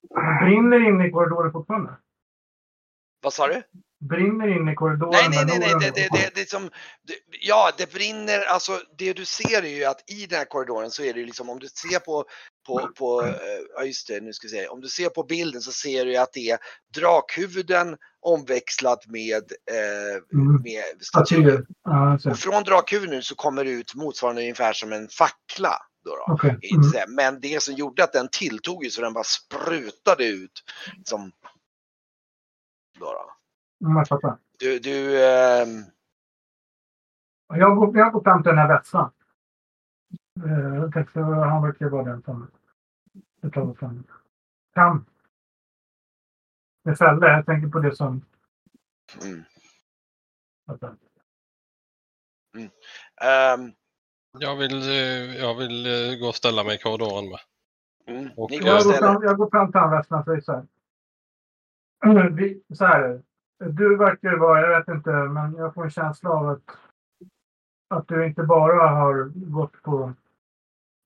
[0.01, 1.95] Det brinner inne i korridoren fortfarande.
[3.21, 3.63] vad sa du?
[4.07, 5.11] Brinner inne i korridoren.
[5.11, 6.69] Nej, nej, nej, nej, det, det, det, det är som,
[7.41, 11.03] ja, det brinner, alltså det du ser är ju att i den här korridoren så
[11.03, 12.25] är det liksom om du ser på,
[12.67, 13.33] på, på, eh,
[13.75, 16.11] ja just det, nu ska vi se, om du ser på bilden så ser du
[16.11, 16.57] ju att det är
[16.95, 20.61] drakhuvuden omväxlat med, eh, Mm.
[20.63, 21.65] med statyer.
[22.31, 25.77] Och från drakhuvuden så kommer det ut motsvarande ungefär som en fackla.
[26.05, 26.49] Då då.
[26.61, 27.15] Inte Mm.
[27.15, 30.63] Men det som gjorde att den tilltog ju så den bara sprutade ut.
[31.05, 31.31] Som,
[32.99, 33.34] då då.
[33.85, 34.37] Mm, jag fattar.
[34.59, 35.83] Du, du ehm,
[37.47, 39.11] Jag går, jag går fram till den här vässan.
[40.45, 42.51] Eh, han verkar vara den som
[43.41, 44.03] jag tar fram.
[44.73, 45.05] Kan.
[46.83, 47.25] Med fällor.
[47.29, 48.25] Jag tänker på det som...
[49.23, 49.43] mm.
[50.65, 50.95] Vänta.
[53.21, 53.71] Ehm,
[54.39, 57.39] Jag vill, eh, jag vill eh, gå och ställa mig i korridoren med.
[58.17, 58.31] mm.
[58.37, 60.65] Och Jag går, fram, jag går fram till han vässan och säger så här.
[62.05, 63.23] Mm, vi- Så här är det.
[63.59, 66.77] Du verkar vara, jag vet inte, men jag får en känsla av att,
[67.89, 70.13] att du inte bara har gått på...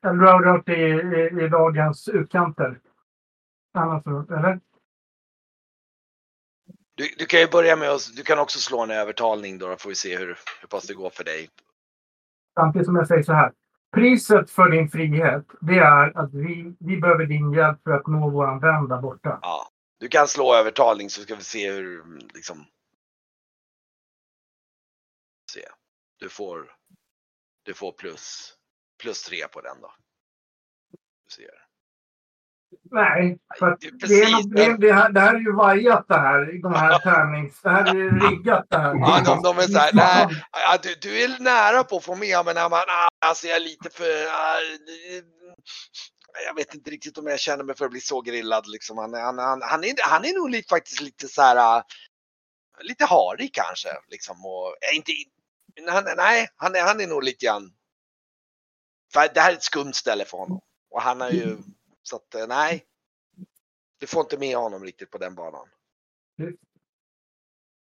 [0.06, 2.80] Eller du har rört i, i, i lagens utkanter.
[3.74, 4.60] Annars, eller?
[6.95, 9.76] Du, du kan ju börja med att, du kan också slå en övertalning då, då
[9.76, 11.50] får vi se hur, hur pass det går för dig.
[12.60, 13.52] Samtidigt som jag säger så här.
[13.91, 18.30] Priset för din frihet, det är att vi, vi behöver din hjälp för att nå
[18.30, 19.39] våran vän där borta.
[19.41, 19.70] Ja.
[20.00, 22.66] Du kan slå övertalning så ska vi se hur, liksom.
[25.52, 25.66] Se.
[26.20, 26.76] Du får,
[27.64, 28.54] du får plus,
[29.02, 29.93] plus tre på den då.
[31.28, 31.70] Du ser.
[32.91, 36.18] Nej, för Det det, är något, det, det, här, det här är ju vajat det
[36.18, 36.62] här.
[36.62, 37.62] De här tärnings...
[37.62, 38.95] Det här är ju riggat det här.
[38.95, 42.16] Ja, de, de är så här, nej, ja, du, du är nära på att få
[42.16, 42.80] med men när man,
[43.26, 44.06] alltså jag är lite för,
[46.50, 48.97] jag vet inte riktigt om jag känner mig för att bli så grillad liksom.
[48.97, 51.84] Han, han, han, han, är, han är nog lite, faktiskt lite så här, ah,
[52.80, 55.12] lite harig kanske liksom och, eh, inte,
[55.91, 57.72] han, nej, han är, han är nog lite grann,
[59.14, 60.62] för det här är ett skumt ställe för honom.
[60.89, 61.58] Och han är ju,
[62.04, 62.86] så att eh, nej.
[64.00, 65.68] Du får inte med honom riktigt på den banan.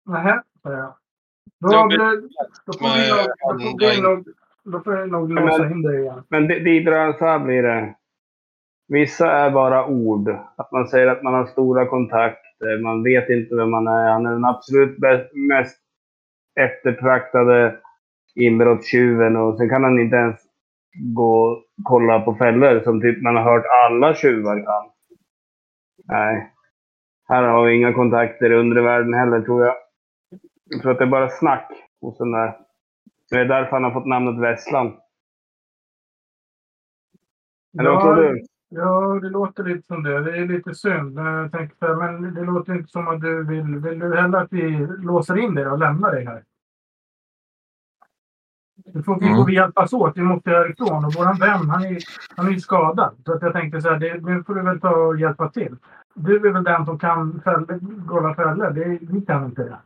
[0.05, 0.43] Nähä.
[0.63, 2.29] Då, Ja, blir, men-
[2.65, 4.27] då får vi nog, då får vi nog,
[4.63, 6.23] då får jag nog låsa in dig igen.
[6.29, 7.95] Men det- Didra, så här blir det.
[8.91, 10.29] Vissa är bara ord.
[10.55, 12.83] Att man säger att man har stora kontakter.
[12.83, 14.11] Man vet inte vem man är.
[14.11, 15.79] Han är den absolut bäst, mest
[16.59, 17.75] eftertraktade
[18.35, 19.35] inbrottstjuven.
[19.35, 20.41] Och sen kan han inte ens
[21.15, 24.91] gå och kolla på fällor som typ man har hört alla tjuvar kan.
[26.03, 26.53] Nej.
[27.27, 29.75] Här har vi inga kontakter i undre världen heller tror jag.
[30.63, 31.71] Jag tror att det är bara snack
[32.01, 32.57] hos den där.
[33.29, 34.97] Det är därför han har fått namnet Vesslan.
[37.79, 38.45] Eller vad tror du?
[38.73, 40.23] Ja, det låter lite som det.
[40.23, 41.19] Det är lite synd.
[41.19, 43.77] Jag tänkte, men det låter inte som att du vill...
[43.77, 46.43] Vill du hellre att vi låser in dig och lämnar dig här?
[48.93, 49.45] Nu får vi, Mm.
[49.45, 50.17] vi hjälpas åt.
[50.17, 51.05] Vi måste härifrån.
[51.05, 51.97] Och våran vän, han är,
[52.35, 53.15] han är skadad.
[53.25, 55.75] Så att jag tänkte så här, det, nu får du väl ta och hjälpa till.
[56.15, 58.71] Du är väl den som kan fälla, golla fällor.
[59.13, 59.77] Vi kan inte det.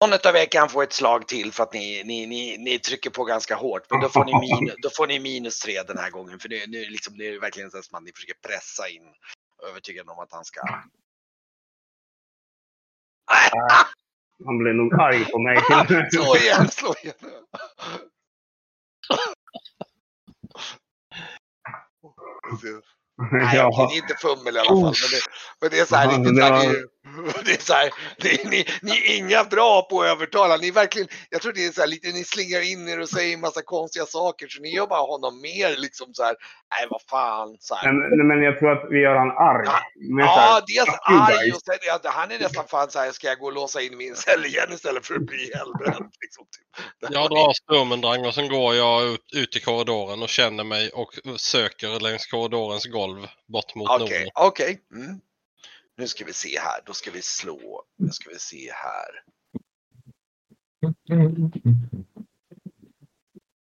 [0.00, 3.10] Någon av er kan få ett slag till för att ni, ni, ni, ni trycker
[3.10, 3.90] på ganska hårt.
[3.90, 6.38] Men då får ni, min, då får ni minus tre den här gången.
[6.38, 9.02] För det, nu, är liksom, det är verkligen så att ni försöker pressa in
[9.68, 10.60] övertygad om att han ska...
[14.44, 15.58] Han blir nog arg på mig.
[16.10, 17.14] slå igen, slå igen.
[23.32, 24.82] Nej, det är inte fummel i alla fall.
[24.82, 25.20] Men det,
[25.60, 26.93] men det är så här, riktigt det så här, det är,
[27.44, 30.56] det är så här, det, ni, ni är inga bra på att övertala.
[30.56, 33.08] Ni är verkligen, jag tror det är så här lite, ni slingar in er och
[33.08, 36.34] säger massa konstiga saker så ni gör bara honom mer liksom så här,
[36.70, 37.56] nej vad fan.
[37.60, 37.92] Så här.
[37.92, 39.62] Men, men jag tror att vi gör han arg.
[39.64, 39.80] Ja.
[39.94, 42.90] Ja, här, dels "Fuck you, arg guys." och sen är att han är nästan fan
[42.90, 45.50] så här, ska jag gå och låsa in min cell igen istället för att bli
[45.54, 46.12] hellbränd?
[46.24, 47.10] Liksom, typ.
[47.12, 51.10] Jag drar sturmendrang och sen går jag ut, ut i korridoren och känner mig och
[51.36, 54.28] söker längs korridorens golv bort mot Okej, Norden.
[54.34, 54.78] okej.
[54.94, 55.20] Mm.
[55.96, 59.24] Nu ska vi se här, då ska vi slå, nu ska vi se här.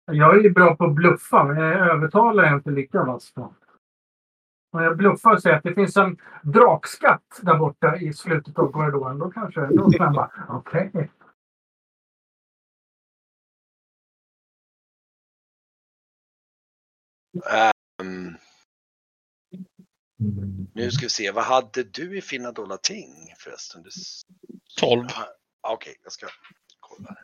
[0.05, 3.55] Jag är ju bra på att bluffa, men jag övertalar jag inte lika vass på.
[4.71, 8.73] Om jag bluffar och säger att det finns en drakskatt där borta i slutet av
[8.73, 11.11] korridoren, då kanske då kan jag bara, okej.
[18.01, 18.37] Ehm,
[20.75, 23.83] nu ska vi se, vad hade du i fina dollar ting förresten?
[23.83, 23.89] Du...
[23.89, 24.23] s-
[24.81, 25.07] 12.
[25.61, 26.27] Ah, Okej, jag ska
[26.81, 27.17] kolla.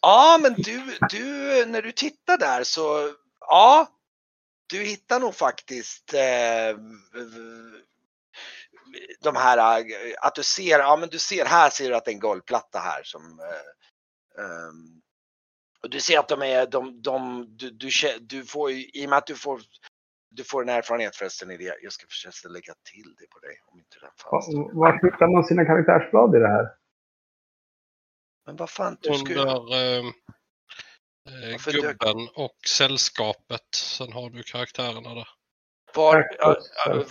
[0.00, 1.26] Ja, men du, du,
[1.66, 3.88] när du tittar där så, ja,
[4.66, 6.76] du hittar nog faktiskt eh,
[9.20, 9.84] de här,
[10.20, 12.78] att du ser, ja men du ser här ser du att det är en golvplatta
[12.78, 15.02] här som eh, ehm,
[15.82, 19.10] och du ser att de är, de, de, du, du, du får ju, i och
[19.10, 19.62] med att du får,
[20.28, 23.60] du får en erfarenhet förresten i det, jag ska försöka lägga till det på dig
[23.66, 24.54] om inte den fanns.
[24.54, 26.68] Va- Var hittar man sina karaktärsblad i det här?
[28.46, 30.04] Men vad fan, du ska Under eh, eh,
[31.52, 33.74] Varför dök- gubben och sällskapet.
[33.74, 35.28] Sen har du karaktärerna där.
[35.94, 36.24] var,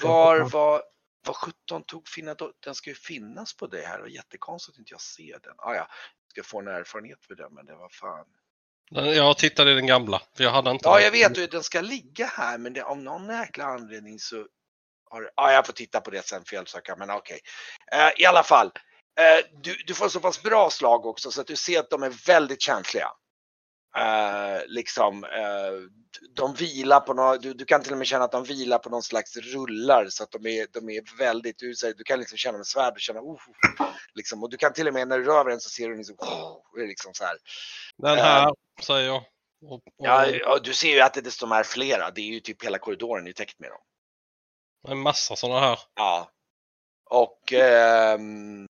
[0.04, 0.84] var, var,
[1.28, 4.94] vad 17 tog finna, den ska ju finnas på det här och jättekonstigt att inte
[4.94, 5.56] jag ser den.
[5.58, 5.88] Ah, ja,
[6.28, 8.28] ska få en erfarenhet för det, men det var fan.
[8.92, 10.22] Jag tittade i den gamla.
[10.38, 12.98] För jag hade inte Ja, jag vet ju den ska ligga här, men det, av
[12.98, 14.36] någon jäkla anledning så
[15.10, 17.40] har ja, jag får titta på det sen felsöka, men okej.
[17.92, 18.68] Eh, I alla fall,
[19.20, 22.04] eh, du, du får så pass bra slag också så att du ser att de
[22.04, 23.08] är väldigt känsliga.
[23.98, 25.90] Eh, liksom, eh,
[26.36, 28.90] de vilar på något, du, du kan till och med känna att de vilar på
[28.90, 32.58] någon slags rullar så att de är, de är väldigt, du, du kan liksom känna
[32.58, 33.42] med svärd och känna, oh,
[34.14, 35.98] liksom, och du kan till och med när du rör vid den så ser du
[35.98, 37.38] liksom, oh, det är liksom så här.
[37.98, 39.24] Den här, säger jag.
[39.66, 42.40] Och, och, Ja, ja, du ser ju att det dessutom är flera, det är ju
[42.40, 43.82] typ hela korridoren är täckt med dem.
[44.88, 45.80] En massa sådana här.
[45.96, 46.32] Ja.
[47.10, 48.68] Och ehm,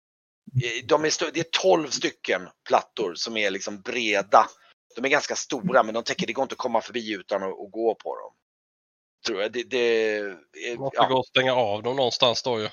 [0.83, 4.47] de är det är 12 stycken plattor som är liksom breda.
[4.95, 7.49] De är ganska stora men de täcker, det går inte att komma förbi utan att,
[7.49, 8.33] att gå på dem.
[9.25, 9.51] Tror jag.
[9.51, 9.77] Det, det,
[10.17, 11.07] är- Måste ja.
[11.07, 12.69] gå och stänga av dem någonstans då ju.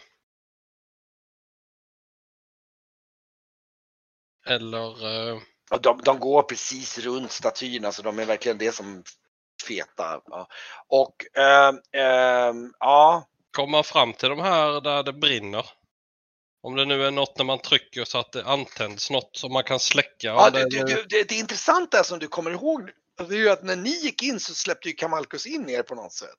[4.47, 4.97] Eller
[5.71, 9.05] Ja, de, de går precis runt statyerna så de är verkligen det som
[9.69, 10.21] feta.
[10.27, 10.49] Ja.
[10.89, 15.67] Och ehm, ehm, ja, komma fram till de här där det brinner.
[16.67, 19.65] Om det nu är något när man trycker så att det antänds något som man
[19.65, 20.27] kan släcka.
[20.27, 23.65] Ja, det, det, det, det, det, intressanta som du kommer ihåg det är ju att
[23.65, 26.39] när ni gick in så släppte ju Kamalkus in er på något sätt.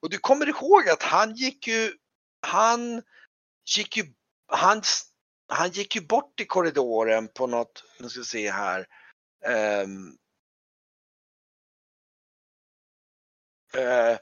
[0.00, 1.92] Och du kommer ihåg att han gick ju,
[2.46, 3.02] han
[3.76, 4.04] gick ju,
[4.46, 4.82] han,
[5.48, 8.86] han gick ju bort i korridoren på något, nu ska vi se här.
[9.44, 10.16] ehm,
[13.74, 14.18] eh,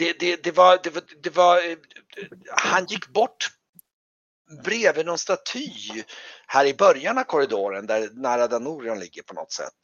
[0.00, 1.76] det, det, det var, det var, det var, eh,
[2.56, 3.46] han gick bort
[4.64, 5.68] bredvid någon staty
[6.46, 9.74] här i början av korridoren där nära där Norion ligger på något sätt.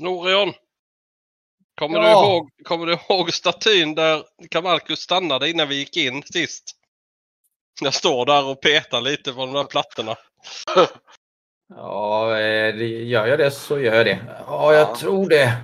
[0.00, 0.52] Norion!
[1.78, 2.04] Kommer, Ja.
[2.04, 6.76] du ihåg, kommer du ihåg statyn där Kamalkus stannade innan vi gick in sist?
[7.80, 10.16] Jag står där och petar lite på de där plattorna.
[11.76, 14.18] Ja, eh, det- gör jag det så gör jag det.
[14.46, 14.96] Ja, jag Ja.
[14.96, 15.56] tror det.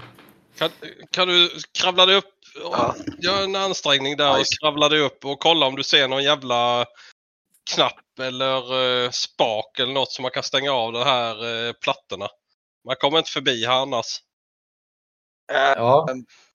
[0.59, 0.71] Kan,
[1.11, 2.35] kan du kravla dig upp?
[2.63, 2.95] Ja.
[3.19, 6.23] Gör en ansträngning där och just- kravla dig upp och kolla om du ser någon
[6.25, 6.87] jävla
[7.75, 12.29] knapp eller eh, spak eller något som man kan stänga av de här eh, plattorna.
[12.87, 14.07] Man kommer inte förbi här annars.
[15.53, 16.09] Eh, Ja,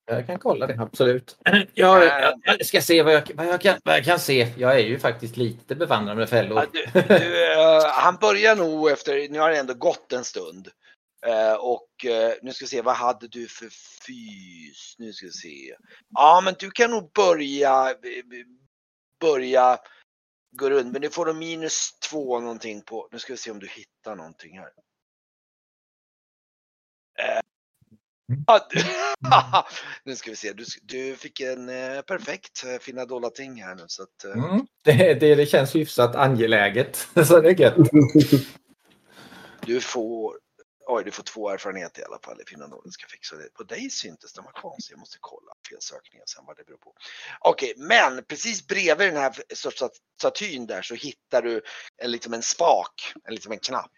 [0.06, 1.38] jag kan kolla det absolut.
[1.74, 4.48] Ja, jag, jag ska se vad jag, vad, jag kan, vad jag kan se.
[4.58, 6.66] Jag är ju faktiskt lite bevandrad med Ja, fällor.
[6.74, 10.68] du, du, eh, han börjar nog efter, nu har det ändå gått en stund.
[11.26, 13.70] Eh, och eh, nu ska vi se, vad hade du för
[14.06, 14.96] fys?
[14.98, 15.76] Nu ska vi se.
[16.10, 17.96] Ja, men du kan nog börja, eh,
[19.20, 19.78] börja
[20.52, 23.60] gå runt, men du får då minus två någonting på, nu ska vi se om
[23.60, 24.70] du hittar någonting här.
[27.20, 27.42] Eh,
[28.70, 28.84] du-
[30.04, 33.76] nu ska vi se, du, du fick en eh, perfekt eh, finna dolda ting här
[33.76, 37.08] nu så att eh, Mm, det, det, det känns hyfsat angeläget.
[37.28, 37.76] Så det är gött.
[39.66, 40.40] Du får,
[40.88, 43.54] oj du får två erfarenheter i alla fall i finna någon ska fixa det.
[43.54, 46.94] På dig syntes den var konstig, jag måste kolla felsökningen sen vad det beror på.
[47.40, 49.34] Okej, men precis bredvid den här
[50.18, 51.62] statyn där så hittar du
[51.98, 53.92] en, liksom en spak, en, liksom en knapp.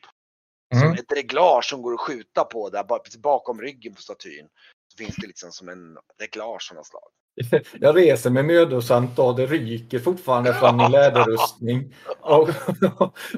[0.76, 0.94] Mm.
[0.94, 4.48] ett reglage som går att skjuta på där bakom ryggen på statyn.
[4.92, 7.10] Så finns det liksom som en reglage av något slag.
[7.80, 11.96] Jag reser mig mödosamt och det ryker fortfarande från min läderrustning.
[12.22, 12.50] Och,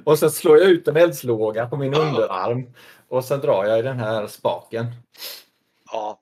[0.04, 2.74] och sen slår jag ut en eldslåga på min underarm.
[3.10, 4.86] Och sen drar jag i den här spaken.
[5.92, 6.22] Ja,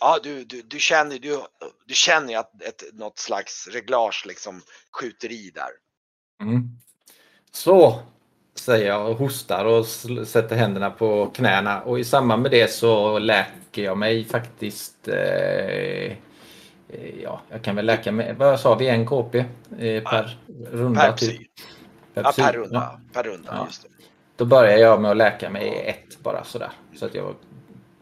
[0.00, 1.38] ja du, du, du känner du,
[1.86, 4.62] du känner ju att ett, något slags reglage liksom
[5.00, 5.70] skjuter i där.
[6.42, 6.68] Mm.
[7.52, 8.02] Så,
[8.58, 9.86] säger jag och hostar och
[10.26, 11.82] sätter händerna på knäna.
[11.82, 15.08] Och i samband med det så läker jag mig faktiskt.
[15.08, 16.16] Eh, eh,
[17.22, 18.34] ja, jag kan väl läka mig.
[18.38, 18.88] Vad sa vi?
[18.88, 19.38] En KP
[19.78, 20.38] eh, per
[20.72, 21.00] runda?
[21.00, 21.30] Per typ.
[21.30, 21.46] psy.
[22.14, 23.00] Ja, per runda.
[23.12, 23.66] Per runda, Ja.
[23.66, 23.88] just det.
[24.36, 26.70] Då börjar jag med att läka mig i ett bara sådär.
[26.98, 27.34] Så att jag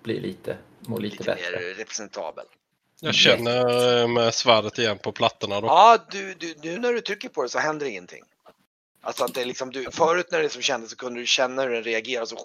[0.02, 1.60] blir lite, mår lite, Lite bättre.
[1.60, 2.44] mer representabel.
[3.00, 5.66] Jag känner eh, med svärdet igen på plattorna då.
[5.66, 8.22] Ja, du, du, nu när du trycker på det så händer ingenting.
[9.02, 11.62] Alltså att det är liksom du, förut när det som kändes så kunde du känna
[11.62, 12.36] hur den reagerade så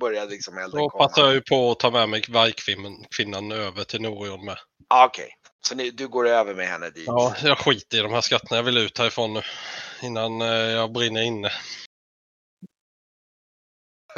[0.00, 1.08] började liksom elden Då komma.
[1.08, 4.56] passar jag ju på att ta med mig vargkvinnan kvinnan över till Norion med.
[4.88, 5.28] Ja, Okej,
[5.60, 7.04] Så ni, du går över med henne dit?
[7.06, 8.56] Ja, jag skiter i de här skatterna.
[8.56, 9.42] Jag vill ut härifrån nu.
[10.02, 11.50] Innan eh, jag brinner inne.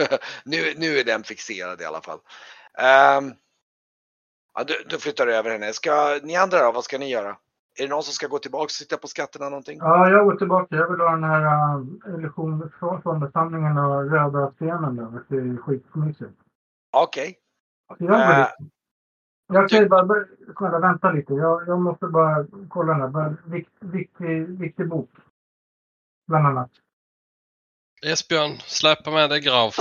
[0.44, 2.18] nu, nu är den fixerad i alla fall.
[2.78, 3.32] Ehm,
[4.55, 5.72] ja, du, du flyttar över henne.
[5.72, 7.36] Ska ni andra då, vad ska ni göra?
[7.78, 9.78] Är det någon som ska gå tillbaka och titta på skatterna någonting?
[9.78, 10.76] Ja, jag går tillbaka.
[10.76, 13.03] Jag vill ha den här uh, illusion från
[13.78, 15.22] och röda stenen där.
[15.28, 16.40] Det är skitmysigt.
[16.92, 17.38] Okej.
[17.98, 18.72] Så jag går Eh, dit.
[19.53, 20.24] Jag säger bara,
[20.57, 21.34] snälla vänta lite.
[21.34, 23.36] Jag, jag måste bara kolla den här.
[23.44, 25.11] Vikt, viktig, viktig bok.
[26.28, 26.70] Bland annat.
[28.07, 29.74] Esbjörn, släpa med dig Grav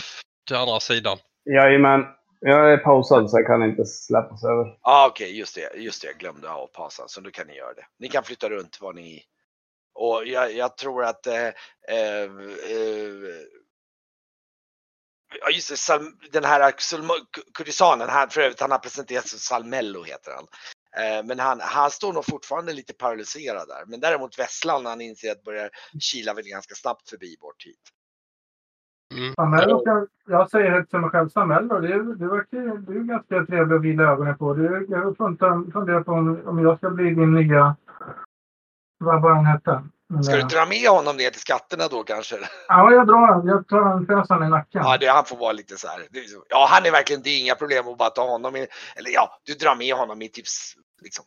[0.47, 1.17] till andra sidan.
[1.45, 2.01] Jajamän.
[2.39, 4.78] Jag är pausad så jag kan inte släppas över.
[4.82, 5.74] Ja, okej, just det.
[5.76, 7.07] Just det, jag glömde ha pausa.
[7.07, 7.86] Så då kan ni göra det.
[7.99, 9.24] Ni kan flytta runt var ni...
[9.93, 11.28] Och jag, jag tror att...
[11.28, 11.47] Eh,
[11.88, 12.24] eh,
[12.69, 13.41] eh,
[15.41, 16.01] ja, just det, Sal,
[16.32, 16.74] den här
[17.53, 20.47] kurdisanen, här, för övrigt, han har presenterats som Salmello heter han.
[20.97, 23.86] Eh, men han, han står nog fortfarande lite paralyserad där.
[23.86, 25.69] Men däremot Vesslan, han inser att börjar
[25.99, 27.91] kila väl ganska snabbt förbi bort hit.
[29.12, 29.34] Mm.
[29.34, 33.45] Samello kan, jag säger högt för mig själv, Samello, du, du verkar du är ganska
[33.45, 34.53] trevlig att vila ögonen på.
[34.53, 37.76] Du, jag funderar på om, om jag ska bli din nya...
[38.99, 39.84] Vad var han hette?
[40.24, 42.36] Ska du dra med honom ner till skatterna då kanske?
[42.68, 43.47] Ja, jag drar.
[43.47, 44.82] Jag tar han fösan i nacken.
[44.84, 45.99] Ja, det, han får vara lite så här.
[46.12, 49.09] det Ja, han är verkligen, det är inga problem att bara ta honom i, eller
[49.09, 51.26] ja, du drar med honom i tips, liksom.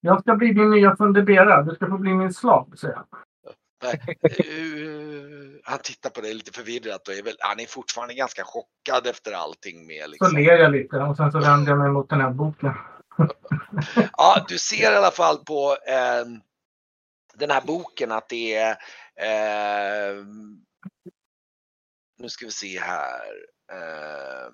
[0.00, 1.62] Jag ska bli din nya Fundibera.
[1.62, 3.04] Du ska få bli min slav, säger jag.
[3.82, 8.44] Nej, eh, han tittar på dig lite förvirrat och är väl, han är fortfarande ganska
[8.44, 10.36] chockad efter allting med Så liksom.
[10.36, 12.72] ler jag lite och sen så vänder jag mig mot den här boken.
[14.16, 16.24] Ja, du ser i alla fall på eh,
[17.34, 18.70] den här boken att det är
[19.16, 20.24] eh,
[22.20, 23.22] nu ska vi se här.
[23.72, 24.52] Eh,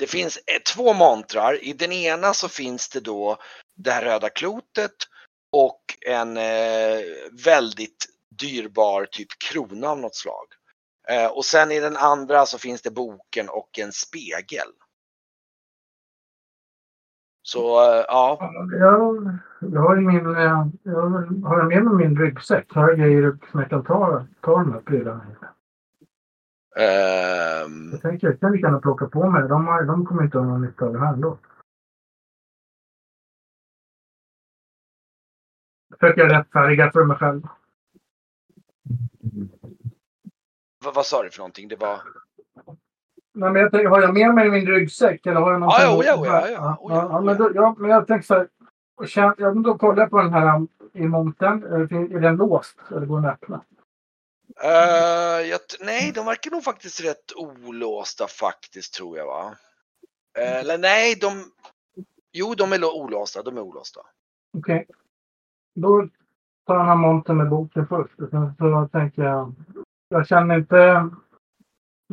[0.00, 1.64] det finns eh, två montrar.
[1.64, 3.38] I den ena så finns det då
[3.74, 4.94] det här röda klotet
[5.54, 7.00] och en eh,
[7.44, 8.06] väldigt
[8.40, 10.46] dyrbar typ krona av något slag.
[11.08, 14.68] Eh, och sen i den andra så finns det boken och en spegel.
[17.42, 20.36] Så eh, ja, Jag, jag har min...
[20.36, 21.00] eh, Jag
[21.48, 22.66] har med mig min ryggsäck.
[22.74, 25.26] Jag har grejer som jag kan ta, ta de här prylarna
[26.76, 29.48] ehm, Jag tänker jag kan plocka på mig.
[29.48, 31.38] De, har, de kommer inte ha någon nytta av det här ändå.
[36.04, 37.42] Försöker rättfärdiga för mig själv.
[40.84, 41.68] vad, vad sa du för någonting?
[41.68, 42.00] Det var...
[43.34, 45.84] Nej, men jag tänker, har jag med mig min ryggsäck eller har jag någonting?
[45.84, 46.78] Ja, ja, ja, ja, ja.
[46.88, 48.48] Ja, ja, men, då, ja, men jag tänker så här.
[48.96, 49.06] och
[49.38, 51.62] Ja, då kollar jag på den här um, i montern.
[51.62, 52.78] Är den låst?
[52.90, 53.64] Eller går den öppna?
[54.62, 59.54] Eh, jag, nej, de verkar nog faktiskt rätt olåsta faktiskt tror jag va.
[60.38, 61.44] Eh, Eller nej, de...
[62.32, 63.42] Jo, de är olåsta.
[63.42, 64.00] De är olåsta.
[64.58, 64.86] Okej.
[65.74, 66.08] Då
[66.66, 68.20] tar jag den här montern med boken först.
[68.20, 69.54] Och sen så tänker jag.
[70.08, 71.10] Jag känner inte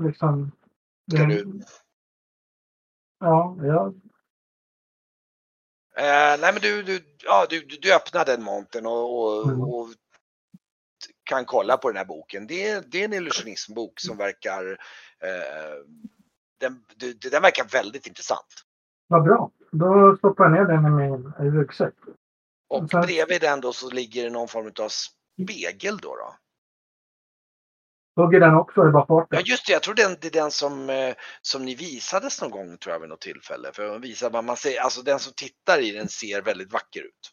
[0.02, 0.52] liksom.
[1.16, 1.62] Ska du...
[3.20, 3.94] Ja, ja.
[5.98, 9.62] Eh, nej, men du, du, ja, du, du, öppnar den montern och, och, Mm.
[9.62, 9.88] och
[11.24, 12.48] kan kolla på den här boken.
[12.48, 14.72] Det är, det är en illusionismbok som verkar...
[15.20, 15.86] Eh,
[16.60, 18.48] den, du- den verkar väldigt intressant.
[19.08, 19.52] Vad bra.
[19.72, 21.94] Då stoppar jag ner den i min ryggsäck.
[22.72, 26.16] Och Så- bredvid den då så ligger det någon form av spegel då.
[26.16, 26.36] då.
[28.16, 29.40] Hugger den också i bara farten.
[29.40, 32.52] Ja just det, jag tror den, det är den som, eh, som ni visades någon
[32.52, 33.72] gång tror jag vid något tillfälle.
[33.74, 37.02] För man visar, man, man ser, alltså den som tittar i den ser väldigt vacker
[37.02, 37.32] ut.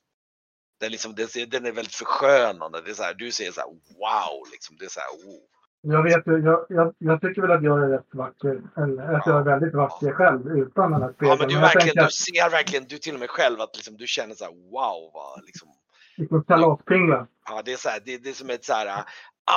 [0.80, 2.82] Den, liksom, den, ser, den är väldigt förskönande.
[2.82, 4.76] Det är så här, du ser så här wow, liksom.
[4.76, 5.57] Det är så här, oh.
[5.90, 8.62] Jag vet ju, jag, jag, jag tycker väl att jag är rätt vacker.
[8.76, 11.38] Eller att jag är väldigt vacker själv utan den här Ja spegeln.
[11.38, 13.96] men du, jag verkligen, tänker du ser verkligen, du till och med själv att liksom,
[13.96, 15.10] du känner så här wow.
[15.14, 15.68] Vad, liksom,
[16.16, 17.26] liksom kalaspingla.
[17.48, 19.04] ja, det, är så här, det, det är som ett så här äh,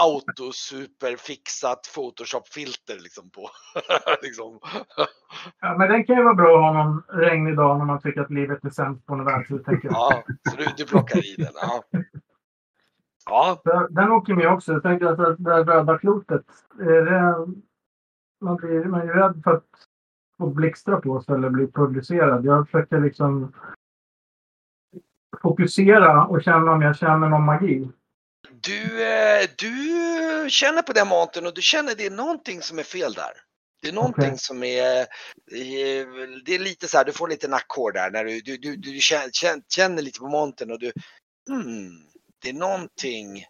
[0.03, 3.49] auto superfixat photoshop-filter liksom på.
[4.21, 4.59] liksom.
[5.61, 8.21] Ja, men den kan ju vara bra att ha någon regnig dag när man tycker
[8.21, 9.79] att livet är sämst på något jag.
[9.83, 11.53] Ja, så du, du plockar i den.
[11.53, 11.83] Ja.
[13.25, 14.73] Ja, Den åker med också.
[14.73, 16.45] Jag tänkte att det där röda klotet.
[16.79, 17.47] Är det,
[18.41, 19.67] man, blir, man är rädd för att
[20.37, 22.45] få blixtra på sig eller bli publicerad.
[22.45, 23.53] Jag försöker liksom
[25.41, 27.89] fokusera och känna om jag känner någon magi.
[28.49, 32.83] Du, eh, du känner på den montern och du känner det är någonting som är
[32.83, 33.33] fel där.
[33.81, 34.37] Det är någonting Okej.
[34.37, 36.07] som är, eh,
[36.45, 38.99] det är lite så här, du får lite nackhår där när du, du, du, du
[38.99, 39.31] känner,
[39.69, 40.91] känner, lite på montern och du,
[41.49, 41.91] hmm,
[42.41, 43.45] det är någonting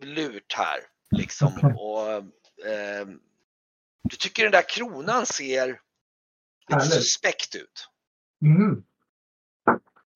[0.00, 0.78] lurt här
[1.10, 1.52] liksom.
[1.56, 1.74] Okej.
[1.76, 2.08] Och,
[2.66, 3.06] eh,
[4.02, 5.80] du tycker den där kronan ser lite
[6.68, 6.92] Härligt.
[6.92, 7.88] suspekt ut.
[8.42, 8.82] Mm.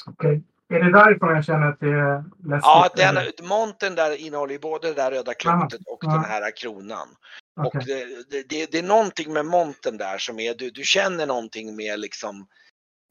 [0.07, 0.43] Okej.
[0.69, 2.63] Är det därifrån jag känner att det är läskigt?
[2.63, 6.13] Ja, den, monten där innehåller ju både det där röda klotet och ja.
[6.13, 7.09] den här kronan.
[7.57, 7.81] Okej.
[7.81, 11.27] Och det, det, det, det är någonting med monten där som är, du, du känner
[11.27, 12.47] någonting med liksom,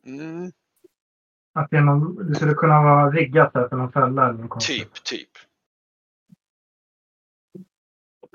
[0.06, 0.52] mm,
[1.54, 5.04] Att det, någon, det skulle kunna vara riggat där för någon fälla eller något typ,
[5.04, 5.30] typ.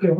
[0.03, 0.17] Eh,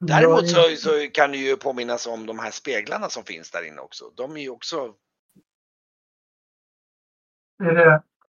[0.00, 3.80] Däremot så, så kan det ju påminnas om de här speglarna som finns där inne
[3.80, 4.10] också.
[4.16, 4.94] De är ju också,
[7.64, 7.90] Är det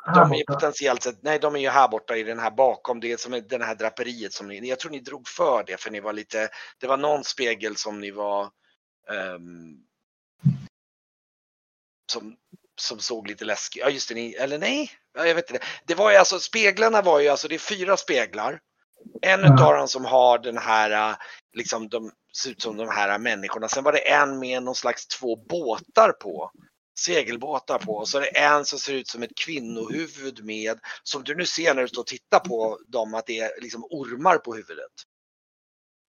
[0.04, 0.52] här de är borta?
[0.52, 3.40] potentiellt sett, nej de är ju här borta i den här bakom det som är
[3.40, 6.48] den här draperiet som ni, jag tror ni drog för det för ni var lite,
[6.80, 8.50] det var någon spegel som ni var,
[9.10, 9.87] ehm,
[12.10, 12.36] som,
[12.80, 15.64] som såg lite läskig, ja just det, ni, eller nej, ja, jag vet inte.
[15.86, 18.60] Det var ju alltså, speglarna var ju alltså, det är fyra speglar.
[19.22, 19.54] En Ja.
[19.54, 21.16] utav dem som har den här, äh,
[21.56, 23.68] liksom de ser ut som de här människorna.
[23.68, 26.50] Sen var det en med någon slags två båtar på.
[27.00, 27.92] Segelbåtar på.
[27.92, 31.46] Och så är det en som ser ut som ett kvinnohuvud med, som du nu
[31.46, 34.92] ser när du står och tittar på dem, att det är liksom ormar på huvudet.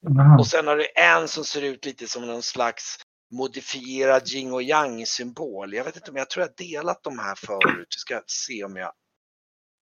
[0.02, 0.38] Jaha.
[0.39, 2.97] Och sen har du en som ser ut lite som någon slags
[3.32, 5.73] modifierad yin och yang symbol.
[5.73, 7.88] Jag vet inte om jag tror jag delat de här förut.
[7.89, 8.91] Jag ska se om jag...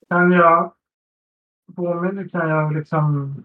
[0.10, 0.74] Kan jag
[1.76, 3.36] påminna, kan jag liksom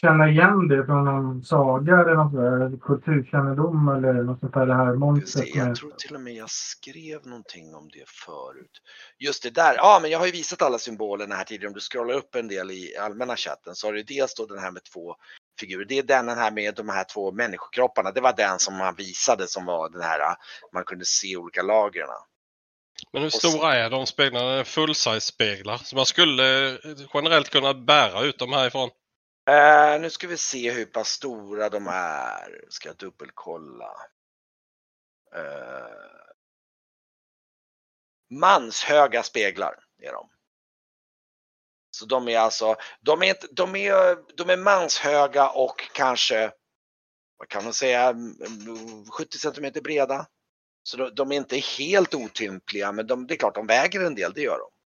[0.00, 4.74] känna igen det från någon saga eller något där, kulturkännedom eller något sånt där, det
[4.74, 8.80] här monstret Jag tror till och med jag skrev någonting om det förut.
[9.18, 11.68] Just det där, ja men jag har ju visat alla symbolerna här tidigare.
[11.68, 14.58] Om du scrollar upp en del i allmänna chatten så har du dels då den
[14.58, 15.14] här med två
[15.60, 15.84] figurer.
[15.84, 18.10] Det är den här med de här två människokropparna.
[18.10, 20.36] Det var den som man visade som var den här,
[20.72, 22.08] man kunde se olika lagren.
[23.12, 24.50] Men hur stora är de speglarna?
[24.50, 25.76] Det är Full-size speglar.
[25.76, 26.78] Så man skulle eh,
[27.14, 28.90] generellt kunna bära ut dem härifrån.
[29.50, 32.64] Eh, nu ska vi se hur pass stora de är.
[32.68, 33.90] Ska jag dubbelkolla.
[35.34, 35.86] Eh,
[38.30, 40.28] manshöga speglar är de.
[41.94, 46.52] Så de är alltså, de är, inte- de är, de är manshöga och kanske,
[47.38, 50.26] vad kan man säga, mm, 70 centimeter breda.
[50.82, 54.14] Så de, de är inte helt otympliga, men de, det är klart de väger en
[54.14, 54.82] del, det gör de.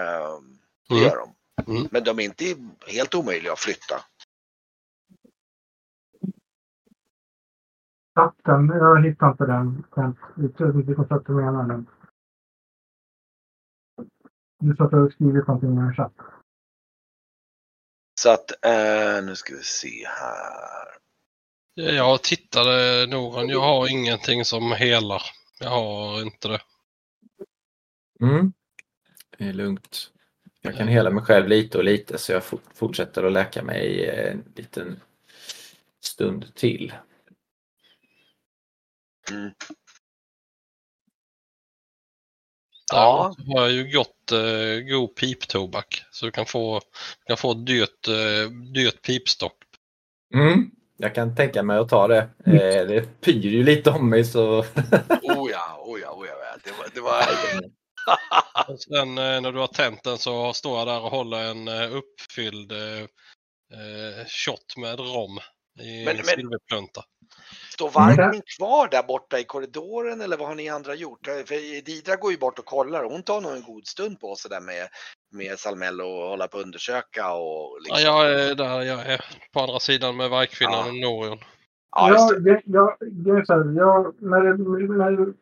[0.00, 0.40] Eh,
[0.88, 1.04] det Mm.
[1.08, 1.34] gör de.
[1.72, 1.88] Mm.
[1.92, 2.44] Men de är inte
[2.86, 4.04] helt omöjliga att flytta.
[8.16, 9.84] Chatten, jag hittar inte den.
[9.96, 11.84] Jag vet inte vilken chatt du menar nu.
[14.60, 16.12] Du sa att du hade skrivit någonting i en chatt.
[18.20, 20.88] Så att, eh, nu ska vi se här.
[21.74, 25.22] Jag tittade Noran, jag har ingenting som helar.
[25.60, 26.60] Jag har inte det.
[28.20, 28.52] Mm.
[29.38, 30.10] Det är lugnt.
[30.60, 34.08] Jag kan hela mig själv lite och lite så jag fort- fortsätter att läka mig
[34.10, 35.00] en liten
[36.04, 36.94] stund till.
[39.30, 39.50] Mm.
[42.92, 43.34] Ja.
[43.38, 46.04] Jag har ju gott eh, god piptobak.
[46.10, 46.80] Så du kan få,
[47.26, 49.56] kan få dyrt, eh, dyrt pipstopp.
[50.34, 50.70] Mm.
[50.96, 52.28] Jag kan tänka mig att ta det.
[52.46, 54.58] Eh, det pyr ju lite om mig så...
[55.22, 56.34] Oh ja, oh ja, oh ja.
[56.64, 57.22] Det var, det var...
[58.72, 61.68] Och sen eh, när du har tänt den så står jag där och håller en
[61.68, 63.00] eh, uppfylld eh,
[63.78, 65.38] eh, shot med rom
[65.80, 67.04] i Men- en men- silverplunta.
[67.78, 71.26] Står vargen kvar där borta i korridoren eller vad har ni andra gjort?
[71.26, 74.36] För Didra går ju bort och kollar och hon tar nog en god stund på
[74.36, 74.88] sig där med,
[75.32, 78.02] med Salmello och hålla på att undersöka och liksom.
[78.04, 80.88] Ja, jag är där jag är på andra sidan med vargkvinnan Ja.
[80.88, 81.38] och Norion.
[81.96, 83.44] Ja, jag, jag, jag,
[83.76, 84.56] jag, när, det,
[84.98, 85.32] när,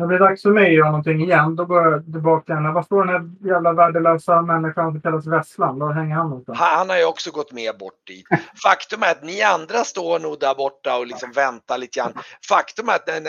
[0.00, 2.52] när det är dags för mig att göra någonting igen, då går jag tillbaka.
[2.52, 2.74] igen.
[2.74, 3.08] Var står den
[3.40, 5.78] här jävla värdelösa människan som kallas Vesslan?
[5.78, 6.58] Var hänger han någonstans?
[6.58, 8.26] Han, har ju också gått med bort dit.
[8.62, 12.12] Faktum är att ni andra står nog där borta och liksom väntar lite grann.
[12.48, 13.20] Faktum är att när,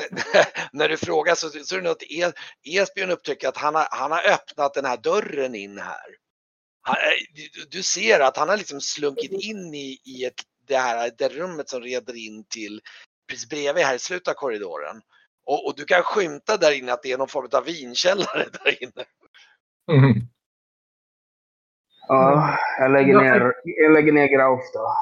[0.74, 2.34] när, du frågar så, så är det nog att Es-
[2.82, 6.16] Esbjörn upptäcker att han har, han har öppnat den här dörren in här.
[6.82, 11.12] Han, eh, du- ser att han har liksom slunkit in i, i ett, det här
[11.18, 12.82] det rummet som leder in till
[13.30, 15.02] precis bredvid här i slutet av korridoren.
[15.46, 18.84] Och, och du kan skymta där inne att det är någon form av vinkällare där
[18.84, 19.06] inne.
[19.92, 20.22] Mm.
[22.08, 24.94] Ja, jag lägger ner, jag lägger ner Grauf då.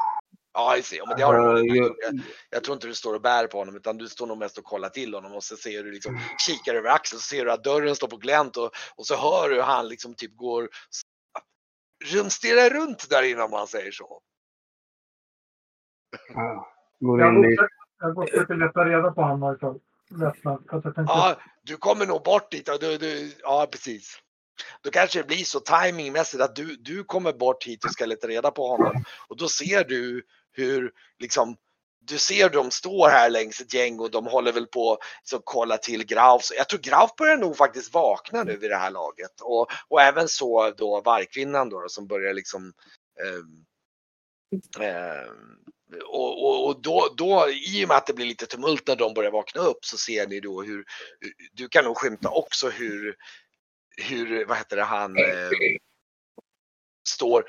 [0.52, 1.06] Ja, jag ser.
[1.06, 2.20] Men det har du nog jag-.
[2.50, 4.64] Jag, tror inte du står och bär på honom utan du står nog mest och
[4.64, 7.64] kollar till honom och så ser du liksom, kikar över axeln så ser du att
[7.64, 10.68] dörren står på glänt och, och så hör du hur han liksom typ går
[12.12, 14.20] rumsterar runt där inne om man säger så.
[16.34, 17.68] Ja, går Jag in går-
[17.98, 19.80] jag försöker leta reda på honom.
[20.12, 20.62] Alltså.
[20.70, 22.68] Jag tänkte, Ja, du kommer nog bort dit.
[22.68, 24.18] Och du, du, ja, precis.
[24.82, 28.28] Då kanske det blir så timingmässigt att du, du kommer bort hit och ska leta
[28.28, 31.56] reda på honom och då ser du hur liksom
[32.00, 35.44] du ser de står här längs ett gäng och de håller väl på liksom att
[35.44, 36.42] kolla till Grauf.
[36.56, 39.40] Jag tror Grauf börjar nog faktiskt vakna nu vid det här laget.
[39.40, 42.72] Och, och även så då vargkvinnan då, som börjar liksom
[43.20, 45.32] eh, eh,
[46.04, 49.14] och, och, och då, då, i och med att det blir lite tumult när de
[49.14, 50.84] börjar vakna upp så ser ni då hur,
[51.52, 53.16] du kan nog skymta också hur,
[53.96, 55.50] hur, vad heter det, han eh,
[57.08, 57.44] står,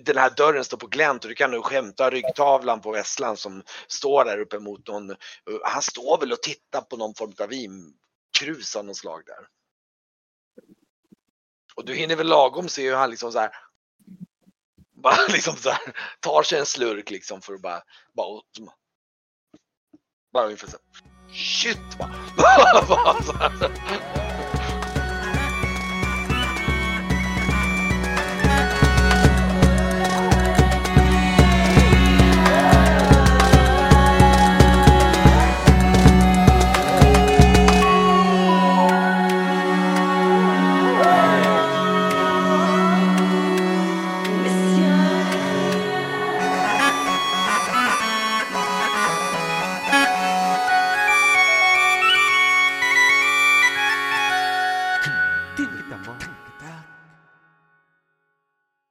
[0.00, 3.62] den här dörren står på glänt och du kan nog skämta ryggtavlan på Vesslan som
[3.86, 5.16] står där uppe mot någon,
[5.64, 9.48] han står väl och tittar på någon form av vinkrus av något slag där.
[11.74, 13.50] Och du hinner väl lagom se hur han liksom så här
[15.04, 15.80] bara liksom så här,
[16.20, 17.82] tar sig en slurk liksom för att bara,
[18.16, 18.40] bara,
[20.32, 20.76] bara ungefär så
[21.32, 21.78] Shit!
[22.36, 23.16] Bara,